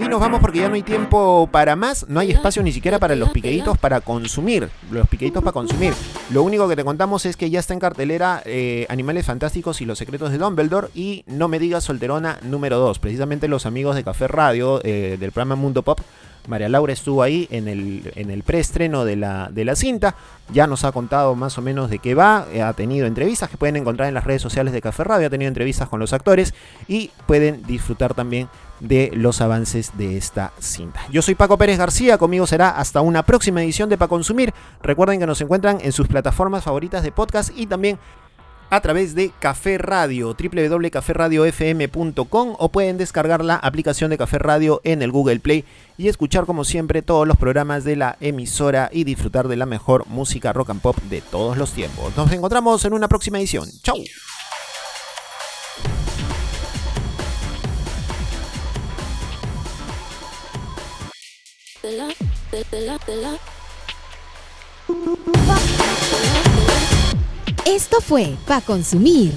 Y 0.00 0.08
nos 0.08 0.18
vamos 0.18 0.40
porque 0.40 0.60
ya 0.60 0.68
no 0.70 0.76
hay 0.76 0.82
tiempo 0.82 1.46
para 1.52 1.76
más, 1.76 2.06
no 2.08 2.20
hay 2.20 2.30
espacio 2.30 2.62
ni 2.62 2.72
siquiera 2.72 2.98
para 2.98 3.14
los 3.14 3.28
piqueditos 3.32 3.76
para 3.76 4.00
consumir, 4.00 4.70
los 4.90 5.06
piqueditos 5.06 5.42
para 5.42 5.52
consumir. 5.52 5.92
Lo 6.30 6.42
único 6.42 6.66
que 6.70 6.74
te 6.74 6.84
contamos 6.84 7.26
es 7.26 7.36
que 7.36 7.50
ya 7.50 7.60
está 7.60 7.74
en 7.74 7.80
cartelera 7.80 8.42
eh, 8.46 8.86
Animales 8.88 9.26
Fantásticos 9.26 9.82
y 9.82 9.84
los 9.84 9.98
Secretos 9.98 10.30
de 10.30 10.38
Dumbledore 10.38 10.88
y 10.94 11.22
No 11.26 11.48
me 11.48 11.58
digas 11.58 11.84
solterona 11.84 12.38
número 12.42 12.78
2. 12.78 12.98
Precisamente 12.98 13.46
los 13.46 13.66
amigos 13.66 13.94
de 13.94 14.02
Café 14.02 14.26
Radio 14.26 14.80
eh, 14.84 15.18
del 15.20 15.32
programa 15.32 15.56
Mundo 15.56 15.82
Pop 15.82 16.00
María 16.48 16.68
Laura 16.68 16.92
estuvo 16.92 17.22
ahí 17.22 17.46
en 17.50 17.68
el, 17.68 18.12
en 18.16 18.30
el 18.30 18.42
preestreno 18.42 19.04
de 19.04 19.16
la, 19.16 19.48
de 19.52 19.64
la 19.64 19.76
cinta, 19.76 20.16
ya 20.52 20.66
nos 20.66 20.84
ha 20.84 20.92
contado 20.92 21.34
más 21.34 21.58
o 21.58 21.62
menos 21.62 21.90
de 21.90 21.98
qué 21.98 22.14
va, 22.14 22.46
eh, 22.52 22.62
ha 22.62 22.72
tenido 22.72 23.06
entrevistas 23.06 23.50
que 23.50 23.56
pueden 23.56 23.76
encontrar 23.76 24.08
en 24.08 24.14
las 24.14 24.24
redes 24.24 24.42
sociales 24.42 24.72
de 24.72 24.80
Café 24.80 25.04
Radio, 25.04 25.26
ha 25.26 25.30
tenido 25.30 25.48
entrevistas 25.48 25.88
con 25.88 26.00
los 26.00 26.12
actores 26.12 26.54
y 26.88 27.10
pueden 27.26 27.62
disfrutar 27.64 28.14
también 28.14 28.48
de 28.80 29.10
los 29.14 29.40
avances 29.40 29.92
de 29.96 30.16
esta 30.16 30.52
cinta. 30.58 31.00
Yo 31.10 31.22
soy 31.22 31.34
Paco 31.34 31.58
Pérez 31.58 31.78
García, 31.78 32.18
conmigo 32.18 32.46
será 32.46 32.70
hasta 32.70 33.00
una 33.02 33.22
próxima 33.24 33.62
edición 33.62 33.88
de 33.88 33.98
Pa 33.98 34.08
Consumir. 34.08 34.54
Recuerden 34.82 35.20
que 35.20 35.26
nos 35.26 35.40
encuentran 35.40 35.78
en 35.82 35.92
sus 35.92 36.08
plataformas 36.08 36.64
favoritas 36.64 37.02
de 37.02 37.12
podcast 37.12 37.50
y 37.54 37.66
también 37.66 37.98
a 38.70 38.80
través 38.80 39.14
de 39.14 39.30
Café 39.38 39.76
Radio, 39.78 40.34
www.caferradiofm.com 40.34 42.56
o 42.58 42.68
pueden 42.70 42.98
descargar 42.98 43.44
la 43.44 43.54
aplicación 43.56 44.10
de 44.10 44.18
Café 44.18 44.38
Radio 44.38 44.80
en 44.84 45.02
el 45.02 45.10
Google 45.10 45.40
Play 45.40 45.64
y 45.98 46.08
escuchar 46.08 46.46
como 46.46 46.64
siempre 46.64 47.02
todos 47.02 47.26
los 47.26 47.36
programas 47.36 47.84
de 47.84 47.96
la 47.96 48.16
emisora 48.20 48.88
y 48.92 49.04
disfrutar 49.04 49.48
de 49.48 49.56
la 49.56 49.66
mejor 49.66 50.06
música 50.06 50.52
rock 50.52 50.70
and 50.70 50.80
pop 50.80 50.96
de 51.10 51.20
todos 51.20 51.58
los 51.58 51.72
tiempos. 51.72 52.16
Nos 52.16 52.30
encontramos 52.32 52.84
en 52.84 52.92
una 52.92 53.08
próxima 53.08 53.38
edición. 53.38 53.68
¡Chao! 53.82 53.96
Esto 67.66 68.00
fue 68.00 68.36
Pa 68.46 68.60
Consumir. 68.60 69.32